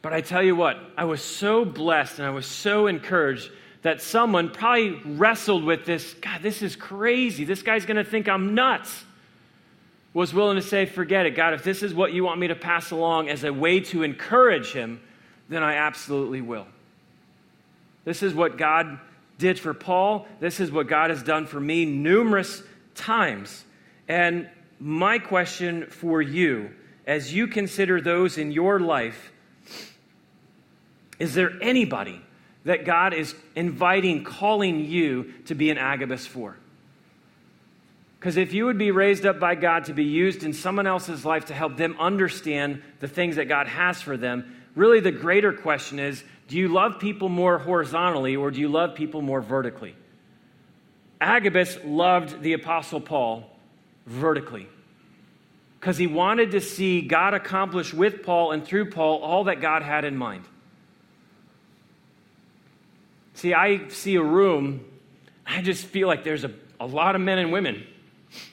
But 0.06 0.14
I 0.14 0.22
tell 0.22 0.44
you 0.44 0.56
what, 0.56 0.78
I 0.96 1.06
was 1.06 1.20
so 1.20 1.66
blessed 1.66 2.20
and 2.20 2.28
I 2.28 2.30
was 2.30 2.46
so 2.46 2.86
encouraged 2.86 3.50
that 3.82 4.04
someone 4.04 4.52
probably 4.52 4.92
wrestled 5.04 5.64
with 5.64 5.84
this 5.86 6.14
God, 6.22 6.44
this 6.44 6.62
is 6.62 6.76
crazy. 6.76 7.44
This 7.44 7.64
guy's 7.64 7.88
going 7.88 7.98
to 7.98 8.04
think 8.04 8.30
I'm 8.30 8.54
nuts. 8.54 9.04
Was 10.14 10.32
willing 10.32 10.58
to 10.58 10.62
say, 10.62 10.86
forget 10.86 11.26
it. 11.26 11.32
God, 11.32 11.56
if 11.56 11.64
this 11.64 11.82
is 11.82 11.92
what 11.92 12.14
you 12.14 12.24
want 12.24 12.40
me 12.40 12.50
to 12.50 12.56
pass 12.56 12.92
along 12.92 13.30
as 13.30 13.44
a 13.44 13.52
way 13.52 13.80
to 13.80 14.04
encourage 14.04 14.74
him, 14.74 15.02
then 15.50 15.64
I 15.64 15.74
absolutely 15.74 16.42
will. 16.42 16.68
This 18.04 18.22
is 18.22 18.32
what 18.32 18.60
God 18.60 19.00
did 19.40 19.58
for 19.58 19.74
Paul. 19.74 20.28
This 20.40 20.60
is 20.60 20.72
what 20.72 20.88
God 20.88 21.10
has 21.10 21.24
done 21.24 21.48
for 21.48 21.60
me 21.60 21.84
numerous 21.84 22.62
times. 22.94 23.66
And 24.08 24.52
my 24.80 25.18
question 25.18 25.88
for 25.88 26.22
you, 26.22 26.70
as 27.08 27.34
you 27.34 27.48
consider 27.48 28.00
those 28.00 28.38
in 28.38 28.52
your 28.52 28.80
life, 28.80 29.32
is 31.20 31.34
there 31.34 31.52
anybody 31.62 32.22
that 32.66 32.84
God 32.84 33.14
is 33.14 33.34
inviting, 33.56 34.24
calling 34.24 34.84
you 34.84 35.32
to 35.46 35.56
be 35.56 35.70
an 35.70 35.78
Agabus 35.78 36.28
for. 36.28 36.58
Because 38.20 38.38
if 38.38 38.54
you 38.54 38.66
would 38.66 38.80
be 38.80 38.90
raised 38.90 39.26
up 39.26 39.40
by 39.40 39.54
God 39.54 39.86
to 39.86 39.94
be 39.94 40.04
used 40.04 40.44
in 40.44 40.52
someone 40.52 40.88
else's 40.88 41.24
life 41.24 41.46
to 41.46 41.54
help 41.54 41.78
them 41.78 41.96
understand 42.00 42.82
the 43.00 43.08
things 43.08 43.36
that 43.36 43.46
God 43.46 43.68
has 43.68 44.02
for 44.02 44.18
them, 44.18 44.56
really 44.74 45.00
the 45.00 45.12
greater 45.12 45.54
question 45.54 46.00
is 46.00 46.24
do 46.48 46.58
you 46.58 46.68
love 46.68 47.00
people 47.00 47.30
more 47.30 47.58
horizontally 47.58 48.36
or 48.36 48.52
do 48.52 48.60
you 48.60 48.68
love 48.68 48.96
people 48.96 49.22
more 49.22 49.42
vertically? 49.42 49.96
Agabus 51.22 51.78
loved 51.84 52.42
the 52.42 52.54
Apostle 52.54 53.00
Paul 53.00 53.50
vertically 54.06 54.68
because 55.80 55.98
he 55.98 56.08
wanted 56.08 56.52
to 56.52 56.62
see 56.62 57.02
God 57.02 57.36
accomplish 57.36 57.94
with 57.94 58.24
Paul 58.24 58.52
and 58.52 58.66
through 58.66 58.90
Paul 58.90 59.22
all 59.22 59.46
that 59.46 59.62
God 59.62 59.84
had 59.84 60.04
in 60.04 60.18
mind. 60.18 60.46
See, 63.36 63.54
I 63.54 63.90
see 63.90 64.16
a 64.16 64.24
room, 64.24 64.84
I 65.46 65.62
just 65.62 65.86
feel 65.86 66.08
like 66.08 66.24
there's 66.24 66.44
a, 66.44 66.52
a 66.80 66.86
lot 66.86 67.16
of 67.16 67.22
men 67.22 67.38
and 67.38 67.52
women 67.52 67.86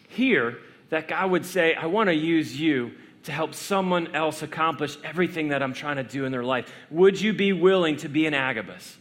here 0.08 0.58
that 0.90 1.08
God 1.08 1.30
would 1.30 1.46
say, 1.46 1.74
I 1.74 1.86
want 1.86 2.08
to 2.08 2.14
use 2.14 2.60
you 2.60 2.92
to 3.22 3.32
help 3.32 3.54
someone 3.54 4.14
else 4.14 4.42
accomplish 4.42 4.98
everything 5.04 5.48
that 5.48 5.62
I'm 5.62 5.72
trying 5.72 5.96
to 5.96 6.02
do 6.02 6.24
in 6.24 6.32
their 6.32 6.42
life. 6.42 6.70
Would 6.90 7.20
you 7.20 7.32
be 7.32 7.52
willing 7.52 7.96
to 7.98 8.08
be 8.08 8.26
an 8.26 8.34
Agabus? 8.34 8.98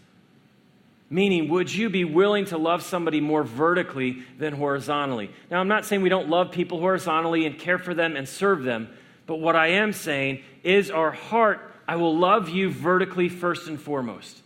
Meaning, 1.10 1.50
would 1.50 1.74
you 1.74 1.90
be 1.90 2.06
willing 2.06 2.46
to 2.46 2.58
love 2.58 2.84
somebody 2.84 3.20
more 3.20 3.44
vertically 3.44 4.24
than 4.38 4.54
horizontally? 4.54 5.32
Now, 5.50 5.60
I'm 5.60 5.68
not 5.68 5.86
saying 5.86 6.04
we 6.04 6.10
don't 6.10 6.30
love 6.30 6.52
people 6.52 6.80
horizontally 6.80 7.46
and 7.46 7.58
care 7.58 7.80
for 7.80 7.94
them 7.94 8.16
and 8.16 8.30
serve 8.30 8.64
them, 8.64 8.88
but 9.26 9.38
what 9.38 9.56
I 9.56 9.68
am 9.68 9.92
saying 9.92 10.44
is 10.64 10.92
our 10.92 11.12
heart, 11.12 11.74
I 11.88 11.96
will 11.96 12.16
love 12.16 12.48
you 12.50 12.70
vertically 12.70 13.28
first 13.28 13.68
and 13.68 13.82
foremost. 13.82 14.42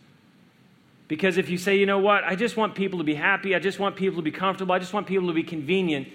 Because 1.08 1.38
if 1.38 1.48
you 1.48 1.58
say, 1.58 1.76
you 1.76 1.86
know 1.86 1.98
what, 1.98 2.24
I 2.24 2.34
just 2.34 2.56
want 2.56 2.74
people 2.74 2.98
to 2.98 3.04
be 3.04 3.14
happy, 3.14 3.54
I 3.54 3.58
just 3.58 3.78
want 3.78 3.96
people 3.96 4.16
to 4.16 4.22
be 4.22 4.32
comfortable, 4.32 4.74
I 4.74 4.78
just 4.78 4.92
want 4.92 5.06
people 5.06 5.28
to 5.28 5.34
be 5.34 5.44
convenient, 5.44 6.08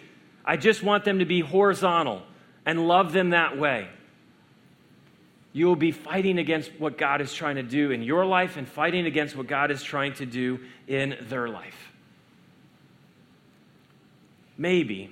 I 0.44 0.58
just 0.58 0.84
want 0.84 1.06
them 1.06 1.20
to 1.20 1.26
be 1.26 1.40
horizontal 1.40 2.24
and 2.66 2.88
love 2.88 3.14
them 3.14 3.30
that 3.30 3.58
way. 3.58 3.88
You 5.54 5.68
will 5.68 5.76
be 5.76 5.92
fighting 5.92 6.40
against 6.40 6.72
what 6.80 6.98
God 6.98 7.22
is 7.22 7.34
trying 7.34 7.56
to 7.56 7.64
do 7.64 7.92
in 7.92 8.04
your 8.04 8.26
life 8.26 8.58
and 8.58 8.68
fighting 8.68 9.06
against 9.06 9.36
what 9.36 9.48
God 9.48 9.72
is 9.72 9.84
trying 9.84 10.14
to 10.14 10.26
do 10.26 10.60
in 10.88 11.18
their 11.24 11.50
life. 11.50 11.92
Maybe 14.58 15.10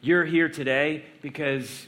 you're 0.00 0.24
here 0.24 0.48
today 0.48 1.04
because 1.22 1.86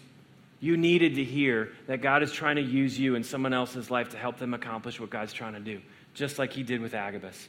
you 0.60 0.76
needed 0.76 1.14
to 1.16 1.24
hear 1.24 1.72
that 1.86 2.02
God 2.02 2.22
is 2.22 2.32
trying 2.32 2.56
to 2.56 2.62
use 2.62 2.98
you 2.98 3.14
in 3.14 3.24
someone 3.24 3.52
else's 3.52 3.90
life 3.90 4.10
to 4.10 4.18
help 4.18 4.38
them 4.38 4.54
accomplish 4.54 5.00
what 5.00 5.10
God's 5.10 5.32
trying 5.32 5.54
to 5.54 5.60
do, 5.60 5.80
just 6.14 6.38
like 6.38 6.52
he 6.52 6.62
did 6.62 6.80
with 6.80 6.94
Agabus. 6.94 7.48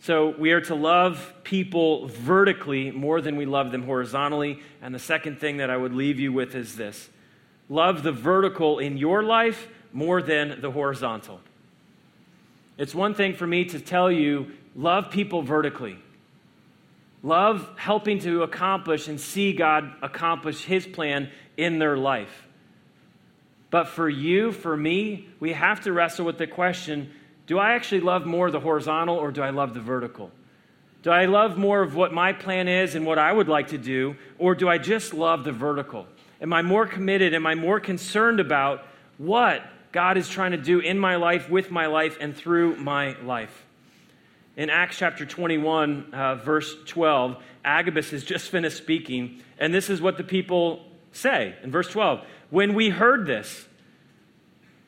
So 0.00 0.34
we 0.36 0.50
are 0.50 0.60
to 0.62 0.74
love 0.74 1.32
people 1.44 2.08
vertically 2.08 2.90
more 2.90 3.20
than 3.20 3.36
we 3.36 3.46
love 3.46 3.70
them 3.70 3.84
horizontally. 3.84 4.60
And 4.80 4.92
the 4.92 4.98
second 4.98 5.38
thing 5.38 5.58
that 5.58 5.70
I 5.70 5.76
would 5.76 5.94
leave 5.94 6.18
you 6.18 6.32
with 6.32 6.56
is 6.56 6.74
this 6.76 7.08
love 7.68 8.02
the 8.02 8.12
vertical 8.12 8.80
in 8.80 8.96
your 8.96 9.22
life 9.22 9.68
more 9.92 10.20
than 10.20 10.60
the 10.60 10.70
horizontal. 10.70 11.40
It's 12.78 12.94
one 12.94 13.14
thing 13.14 13.34
for 13.34 13.46
me 13.46 13.66
to 13.66 13.78
tell 13.78 14.10
you, 14.10 14.50
love 14.74 15.10
people 15.10 15.42
vertically. 15.42 15.98
Love 17.22 17.70
helping 17.76 18.18
to 18.20 18.42
accomplish 18.42 19.06
and 19.06 19.20
see 19.20 19.52
God 19.52 19.92
accomplish 20.02 20.64
His 20.64 20.84
plan 20.84 21.30
in 21.56 21.78
their 21.78 21.96
life. 21.96 22.48
But 23.70 23.86
for 23.86 24.08
you, 24.08 24.50
for 24.50 24.76
me, 24.76 25.28
we 25.38 25.52
have 25.52 25.82
to 25.82 25.92
wrestle 25.92 26.26
with 26.26 26.38
the 26.38 26.48
question 26.48 27.12
do 27.52 27.58
I 27.58 27.74
actually 27.74 28.00
love 28.00 28.24
more 28.24 28.50
the 28.50 28.60
horizontal 28.60 29.14
or 29.14 29.30
do 29.30 29.42
I 29.42 29.50
love 29.50 29.74
the 29.74 29.80
vertical? 29.80 30.30
Do 31.02 31.10
I 31.10 31.26
love 31.26 31.58
more 31.58 31.82
of 31.82 31.94
what 31.94 32.10
my 32.10 32.32
plan 32.32 32.66
is 32.66 32.94
and 32.94 33.04
what 33.04 33.18
I 33.18 33.30
would 33.30 33.46
like 33.46 33.68
to 33.68 33.76
do, 33.76 34.16
or 34.38 34.54
do 34.54 34.70
I 34.70 34.78
just 34.78 35.12
love 35.12 35.44
the 35.44 35.52
vertical? 35.52 36.06
Am 36.40 36.54
I 36.54 36.62
more 36.62 36.86
committed? 36.86 37.34
Am 37.34 37.46
I 37.46 37.54
more 37.54 37.78
concerned 37.78 38.40
about 38.40 38.86
what 39.18 39.62
God 39.92 40.16
is 40.16 40.30
trying 40.30 40.52
to 40.52 40.56
do 40.56 40.80
in 40.80 40.98
my 40.98 41.16
life, 41.16 41.50
with 41.50 41.70
my 41.70 41.88
life, 41.88 42.16
and 42.22 42.34
through 42.34 42.76
my 42.76 43.20
life? 43.20 43.66
In 44.56 44.70
Acts 44.70 44.96
chapter 44.96 45.26
21, 45.26 46.14
uh, 46.14 46.36
verse 46.36 46.74
12, 46.86 47.36
Agabus 47.66 48.12
has 48.12 48.24
just 48.24 48.48
finished 48.48 48.78
speaking, 48.78 49.42
and 49.58 49.74
this 49.74 49.90
is 49.90 50.00
what 50.00 50.16
the 50.16 50.24
people 50.24 50.86
say 51.12 51.54
in 51.62 51.70
verse 51.70 51.90
12. 51.90 52.24
When 52.48 52.72
we 52.72 52.88
heard 52.88 53.26
this, 53.26 53.68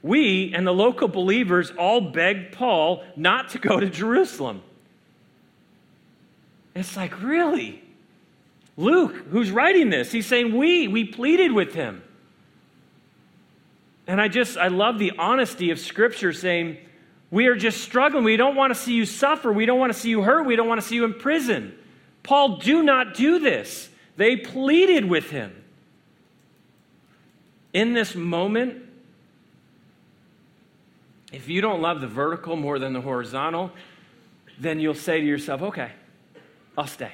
we 0.04 0.52
and 0.54 0.66
the 0.66 0.72
local 0.72 1.08
believers 1.08 1.72
all 1.78 1.98
begged 2.02 2.52
Paul 2.52 3.02
not 3.16 3.48
to 3.50 3.58
go 3.58 3.80
to 3.80 3.88
Jerusalem. 3.88 4.62
It's 6.74 6.94
like, 6.94 7.22
really? 7.22 7.82
Luke, 8.76 9.14
who's 9.30 9.50
writing 9.50 9.88
this, 9.88 10.12
he's 10.12 10.26
saying, 10.26 10.54
We, 10.54 10.88
we 10.88 11.04
pleaded 11.04 11.52
with 11.52 11.72
him. 11.72 12.02
And 14.06 14.20
I 14.20 14.28
just, 14.28 14.58
I 14.58 14.68
love 14.68 14.98
the 14.98 15.12
honesty 15.18 15.70
of 15.70 15.78
Scripture 15.78 16.34
saying, 16.34 16.76
We 17.30 17.46
are 17.46 17.56
just 17.56 17.80
struggling. 17.80 18.24
We 18.24 18.36
don't 18.36 18.56
want 18.56 18.74
to 18.74 18.78
see 18.78 18.92
you 18.92 19.06
suffer. 19.06 19.54
We 19.54 19.64
don't 19.64 19.78
want 19.78 19.90
to 19.90 19.98
see 19.98 20.10
you 20.10 20.20
hurt. 20.20 20.44
We 20.44 20.54
don't 20.54 20.68
want 20.68 20.82
to 20.82 20.86
see 20.86 20.96
you 20.96 21.06
in 21.06 21.14
prison. 21.14 21.74
Paul, 22.22 22.58
do 22.58 22.82
not 22.82 23.14
do 23.14 23.38
this. 23.38 23.88
They 24.18 24.36
pleaded 24.36 25.06
with 25.06 25.30
him. 25.30 25.64
In 27.72 27.94
this 27.94 28.14
moment, 28.14 28.83
if 31.34 31.48
you 31.48 31.60
don't 31.60 31.82
love 31.82 32.00
the 32.00 32.06
vertical 32.06 32.54
more 32.54 32.78
than 32.78 32.92
the 32.92 33.00
horizontal, 33.00 33.72
then 34.58 34.78
you'll 34.78 34.94
say 34.94 35.20
to 35.20 35.26
yourself, 35.26 35.62
okay, 35.62 35.90
I'll 36.78 36.86
stay. 36.86 37.12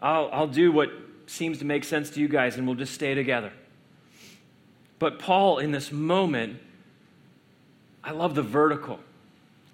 I'll, 0.00 0.30
I'll 0.32 0.46
do 0.46 0.70
what 0.70 0.90
seems 1.26 1.58
to 1.58 1.64
make 1.64 1.82
sense 1.82 2.10
to 2.10 2.20
you 2.20 2.28
guys 2.28 2.56
and 2.56 2.66
we'll 2.66 2.76
just 2.76 2.94
stay 2.94 3.14
together. 3.14 3.52
But 5.00 5.18
Paul, 5.18 5.58
in 5.58 5.72
this 5.72 5.90
moment, 5.90 6.60
I 8.04 8.12
love 8.12 8.36
the 8.36 8.42
vertical. 8.42 9.00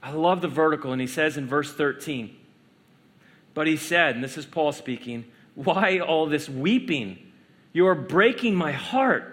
I 0.03 0.13
love 0.13 0.41
the 0.41 0.49
vertical. 0.49 0.93
And 0.93 1.01
he 1.01 1.07
says 1.07 1.37
in 1.37 1.47
verse 1.47 1.73
13, 1.73 2.35
but 3.53 3.67
he 3.67 3.77
said, 3.77 4.15
and 4.15 4.25
this 4.25 4.39
is 4.39 4.47
Paul 4.47 4.73
speaking, 4.73 5.27
why 5.55 5.99
all 5.99 6.27
this 6.27 6.49
weeping? 6.49 7.31
You 7.75 7.87
are 7.89 7.95
breaking 7.95 8.55
my 8.55 8.73
heart. 8.73 9.32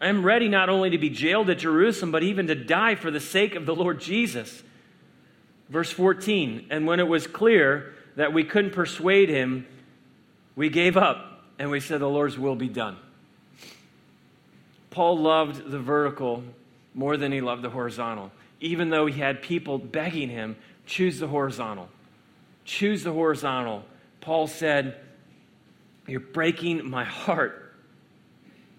I 0.00 0.08
am 0.08 0.24
ready 0.24 0.48
not 0.48 0.68
only 0.68 0.90
to 0.90 0.98
be 0.98 1.10
jailed 1.10 1.50
at 1.50 1.58
Jerusalem, 1.58 2.12
but 2.12 2.22
even 2.22 2.46
to 2.46 2.54
die 2.54 2.94
for 2.94 3.10
the 3.10 3.20
sake 3.20 3.56
of 3.56 3.66
the 3.66 3.74
Lord 3.74 4.00
Jesus. 4.00 4.62
Verse 5.68 5.90
14, 5.90 6.68
and 6.70 6.86
when 6.86 7.00
it 7.00 7.08
was 7.08 7.26
clear 7.26 7.94
that 8.16 8.32
we 8.32 8.44
couldn't 8.44 8.72
persuade 8.72 9.28
him, 9.28 9.66
we 10.56 10.68
gave 10.68 10.96
up 10.96 11.42
and 11.58 11.70
we 11.70 11.80
said, 11.80 12.00
The 12.00 12.08
Lord's 12.08 12.38
will 12.38 12.54
be 12.54 12.68
done. 12.68 12.96
Paul 14.90 15.18
loved 15.18 15.70
the 15.70 15.78
vertical 15.78 16.42
more 16.94 17.16
than 17.16 17.32
he 17.32 17.40
loved 17.40 17.62
the 17.62 17.70
horizontal, 17.70 18.32
even 18.60 18.90
though 18.90 19.06
he 19.06 19.20
had 19.20 19.42
people 19.42 19.78
begging 19.78 20.28
him, 20.28 20.56
Choose 20.86 21.18
the 21.18 21.28
horizontal. 21.28 21.88
Choose 22.64 23.02
the 23.04 23.12
horizontal. 23.12 23.84
Paul 24.20 24.46
said, 24.46 24.96
You're 26.06 26.20
breaking 26.20 26.88
my 26.88 27.04
heart. 27.04 27.67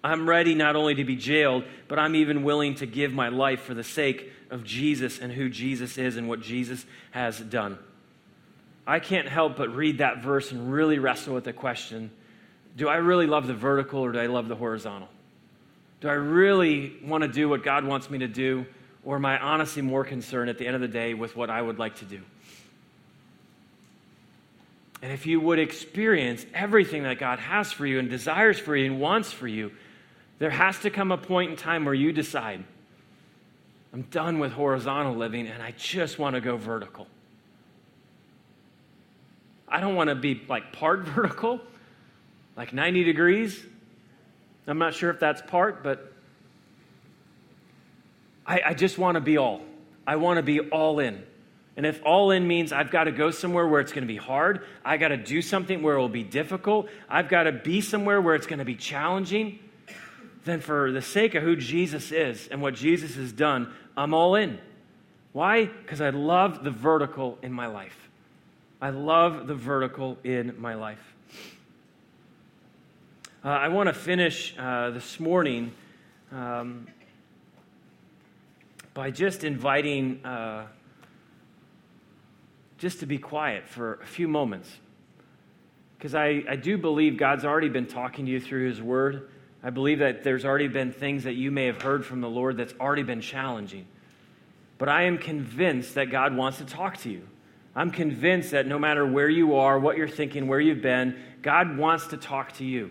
I'm 0.02 0.28
ready 0.28 0.54
not 0.54 0.76
only 0.76 0.94
to 0.94 1.04
be 1.04 1.16
jailed, 1.16 1.64
but 1.88 1.98
I'm 1.98 2.14
even 2.14 2.42
willing 2.42 2.76
to 2.76 2.86
give 2.86 3.12
my 3.12 3.28
life 3.28 3.62
for 3.62 3.74
the 3.74 3.84
sake 3.84 4.32
of 4.50 4.64
Jesus 4.64 5.18
and 5.18 5.32
who 5.32 5.48
Jesus 5.48 5.98
is 5.98 6.16
and 6.16 6.28
what 6.28 6.40
Jesus 6.40 6.84
has 7.10 7.38
done. 7.38 7.78
I 8.86 8.98
can't 8.98 9.28
help 9.28 9.56
but 9.56 9.74
read 9.74 9.98
that 9.98 10.22
verse 10.22 10.52
and 10.52 10.72
really 10.72 10.98
wrestle 10.98 11.34
with 11.34 11.44
the 11.44 11.52
question 11.52 12.10
do 12.76 12.88
I 12.88 12.96
really 12.96 13.26
love 13.26 13.48
the 13.48 13.54
vertical 13.54 14.00
or 14.00 14.12
do 14.12 14.18
I 14.18 14.26
love 14.26 14.48
the 14.48 14.54
horizontal? 14.54 15.08
Do 16.00 16.08
I 16.08 16.12
really 16.12 16.94
want 17.04 17.22
to 17.22 17.28
do 17.28 17.48
what 17.48 17.62
God 17.62 17.84
wants 17.84 18.08
me 18.08 18.18
to 18.18 18.28
do, 18.28 18.64
or 19.04 19.16
am 19.16 19.26
I 19.26 19.38
honestly 19.38 19.82
more 19.82 20.04
concerned 20.04 20.48
at 20.48 20.56
the 20.56 20.66
end 20.66 20.76
of 20.76 20.80
the 20.80 20.88
day 20.88 21.12
with 21.12 21.36
what 21.36 21.50
I 21.50 21.60
would 21.60 21.78
like 21.78 21.96
to 21.96 22.04
do? 22.04 22.20
And 25.02 25.12
if 25.12 25.26
you 25.26 25.40
would 25.40 25.58
experience 25.58 26.44
everything 26.54 27.02
that 27.02 27.18
God 27.18 27.38
has 27.38 27.72
for 27.72 27.86
you 27.86 27.98
and 27.98 28.08
desires 28.08 28.58
for 28.58 28.76
you 28.76 28.86
and 28.86 29.00
wants 29.00 29.32
for 29.32 29.48
you, 29.48 29.72
there 30.40 30.50
has 30.50 30.78
to 30.80 30.90
come 30.90 31.12
a 31.12 31.18
point 31.18 31.50
in 31.50 31.56
time 31.56 31.84
where 31.84 31.94
you 31.94 32.12
decide, 32.12 32.64
I'm 33.92 34.02
done 34.02 34.38
with 34.38 34.52
horizontal 34.52 35.14
living 35.14 35.46
and 35.46 35.62
I 35.62 35.72
just 35.72 36.18
want 36.18 36.34
to 36.34 36.40
go 36.40 36.56
vertical. 36.56 37.06
I 39.68 39.80
don't 39.80 39.94
want 39.94 40.08
to 40.08 40.16
be 40.16 40.40
like 40.48 40.72
part 40.72 41.00
vertical, 41.04 41.60
like 42.56 42.72
90 42.72 43.04
degrees. 43.04 43.64
I'm 44.66 44.78
not 44.78 44.94
sure 44.94 45.10
if 45.10 45.20
that's 45.20 45.42
part, 45.42 45.82
but 45.82 46.12
I, 48.46 48.62
I 48.66 48.74
just 48.74 48.98
want 48.98 49.16
to 49.16 49.20
be 49.20 49.36
all. 49.36 49.60
I 50.06 50.16
want 50.16 50.38
to 50.38 50.42
be 50.42 50.60
all 50.60 51.00
in. 51.00 51.22
And 51.76 51.84
if 51.84 52.00
all 52.04 52.30
in 52.30 52.46
means 52.46 52.72
I've 52.72 52.90
got 52.90 53.04
to 53.04 53.12
go 53.12 53.30
somewhere 53.30 53.66
where 53.66 53.80
it's 53.80 53.92
going 53.92 54.04
to 54.04 54.12
be 54.12 54.16
hard, 54.16 54.64
I 54.84 54.96
got 54.96 55.08
to 55.08 55.16
do 55.16 55.42
something 55.42 55.82
where 55.82 55.96
it 55.96 55.98
will 55.98 56.08
be 56.08 56.24
difficult, 56.24 56.88
I've 57.08 57.28
got 57.28 57.44
to 57.44 57.52
be 57.52 57.80
somewhere 57.80 58.20
where 58.20 58.34
it's 58.34 58.46
going 58.46 58.58
to 58.58 58.64
be 58.64 58.76
challenging, 58.76 59.58
then 60.44 60.60
for 60.60 60.90
the 60.92 61.02
sake 61.02 61.34
of 61.34 61.42
who 61.42 61.56
Jesus 61.56 62.12
is 62.12 62.48
and 62.48 62.62
what 62.62 62.74
Jesus 62.74 63.14
has 63.16 63.32
done, 63.32 63.72
I'm 63.96 64.14
all 64.14 64.34
in. 64.34 64.58
Why? 65.32 65.66
Because 65.66 66.00
I 66.00 66.10
love 66.10 66.64
the 66.64 66.70
vertical 66.70 67.38
in 67.42 67.52
my 67.52 67.66
life. 67.66 68.08
I 68.80 68.90
love 68.90 69.46
the 69.46 69.54
vertical 69.54 70.18
in 70.24 70.54
my 70.58 70.74
life. 70.74 71.02
Uh, 73.44 73.48
I 73.48 73.68
want 73.68 73.88
to 73.88 73.92
finish 73.92 74.54
uh, 74.58 74.90
this 74.90 75.20
morning 75.20 75.72
um, 76.32 76.86
by 78.94 79.10
just 79.10 79.44
inviting 79.44 80.24
uh, 80.24 80.66
just 82.78 83.00
to 83.00 83.06
be 83.06 83.18
quiet 83.18 83.68
for 83.68 83.94
a 84.02 84.06
few 84.06 84.26
moments. 84.26 84.70
Because 85.96 86.14
I, 86.14 86.42
I 86.48 86.56
do 86.56 86.78
believe 86.78 87.18
God's 87.18 87.44
already 87.44 87.68
been 87.68 87.86
talking 87.86 88.24
to 88.24 88.32
you 88.32 88.40
through 88.40 88.68
His 88.68 88.80
Word. 88.80 89.28
I 89.62 89.70
believe 89.70 89.98
that 89.98 90.24
there's 90.24 90.44
already 90.44 90.68
been 90.68 90.92
things 90.92 91.24
that 91.24 91.34
you 91.34 91.50
may 91.50 91.66
have 91.66 91.82
heard 91.82 92.04
from 92.04 92.20
the 92.20 92.30
Lord 92.30 92.56
that's 92.56 92.74
already 92.80 93.02
been 93.02 93.20
challenging. 93.20 93.86
But 94.78 94.88
I 94.88 95.02
am 95.02 95.18
convinced 95.18 95.96
that 95.96 96.10
God 96.10 96.34
wants 96.34 96.58
to 96.58 96.64
talk 96.64 96.96
to 96.98 97.10
you. 97.10 97.28
I'm 97.74 97.90
convinced 97.90 98.52
that 98.52 98.66
no 98.66 98.78
matter 98.78 99.06
where 99.06 99.28
you 99.28 99.56
are, 99.56 99.78
what 99.78 99.96
you're 99.96 100.08
thinking, 100.08 100.48
where 100.48 100.60
you've 100.60 100.82
been, 100.82 101.16
God 101.42 101.76
wants 101.76 102.08
to 102.08 102.16
talk 102.16 102.52
to 102.54 102.64
you. 102.64 102.90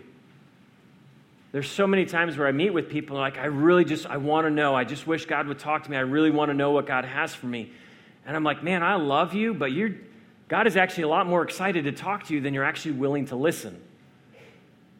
There's 1.51 1.69
so 1.69 1.87
many 1.87 2.05
times 2.05 2.37
where 2.37 2.47
I 2.47 2.51
meet 2.51 2.69
with 2.69 2.89
people 2.89 3.17
and 3.17 3.21
like, 3.21 3.39
I 3.39 3.47
really 3.47 3.83
just, 3.83 4.05
I 4.05 4.17
want 4.17 4.45
to 4.45 4.51
know. 4.51 4.75
I 4.75 4.83
just 4.83 5.07
wish 5.07 5.25
God 5.25 5.47
would 5.47 5.57
talk 5.57 5.83
to 5.83 5.91
me. 5.91 5.97
I 5.97 6.01
really 6.01 6.29
want 6.29 6.49
to 6.49 6.53
know 6.53 6.71
what 6.71 6.85
God 6.85 7.05
has 7.05 7.33
for 7.33 7.47
me. 7.47 7.71
And 8.25 8.35
I'm 8.35 8.43
like, 8.43 8.63
man, 8.63 8.83
I 8.83 8.95
love 8.95 9.33
you, 9.33 9.55
but 9.55 9.71
you're, 9.71 9.95
God 10.47 10.67
is 10.67 10.77
actually 10.77 11.03
a 11.03 11.07
lot 11.07 11.25
more 11.25 11.41
excited 11.41 11.85
to 11.85 11.91
talk 11.91 12.25
to 12.25 12.35
you 12.35 12.41
than 12.41 12.53
you're 12.53 12.63
actually 12.63 12.91
willing 12.91 13.25
to 13.27 13.35
listen. 13.35 13.81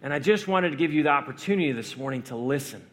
And 0.02 0.14
I 0.14 0.20
just 0.20 0.47
wanted 0.47 0.72
to 0.72 0.76
give 0.78 0.93
you 0.93 1.04
the 1.04 1.10
opportunity 1.10 1.72
this 1.72 1.97
morning 1.97 2.22
to 2.24 2.36
listen. 2.36 2.86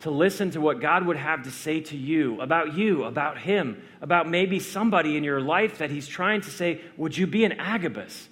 To 0.00 0.10
listen 0.10 0.50
to 0.50 0.60
what 0.60 0.80
God 0.80 1.06
would 1.06 1.16
have 1.16 1.44
to 1.44 1.50
say 1.50 1.80
to 1.80 1.96
you, 1.96 2.40
about 2.40 2.74
you, 2.74 3.04
about 3.04 3.38
Him, 3.38 3.82
about 4.02 4.28
maybe 4.28 4.58
somebody 4.60 5.16
in 5.16 5.24
your 5.24 5.40
life 5.40 5.78
that 5.78 5.90
He's 5.90 6.06
trying 6.06 6.42
to 6.42 6.50
say, 6.50 6.80
Would 6.96 7.16
you 7.16 7.26
be 7.26 7.44
an 7.44 7.52
Agabus? 7.52 8.28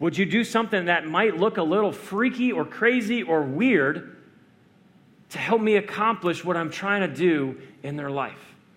Would 0.00 0.18
you 0.18 0.26
do 0.26 0.42
something 0.42 0.86
that 0.86 1.06
might 1.06 1.36
look 1.36 1.56
a 1.56 1.62
little 1.62 1.92
freaky 1.92 2.50
or 2.50 2.64
crazy 2.64 3.22
or 3.22 3.42
weird 3.42 4.16
to 5.30 5.38
help 5.38 5.60
me 5.60 5.76
accomplish 5.76 6.44
what 6.44 6.56
I'm 6.56 6.70
trying 6.70 7.02
to 7.02 7.14
do 7.14 7.60
in 7.82 7.96
their 7.96 8.10
life? 8.10 8.53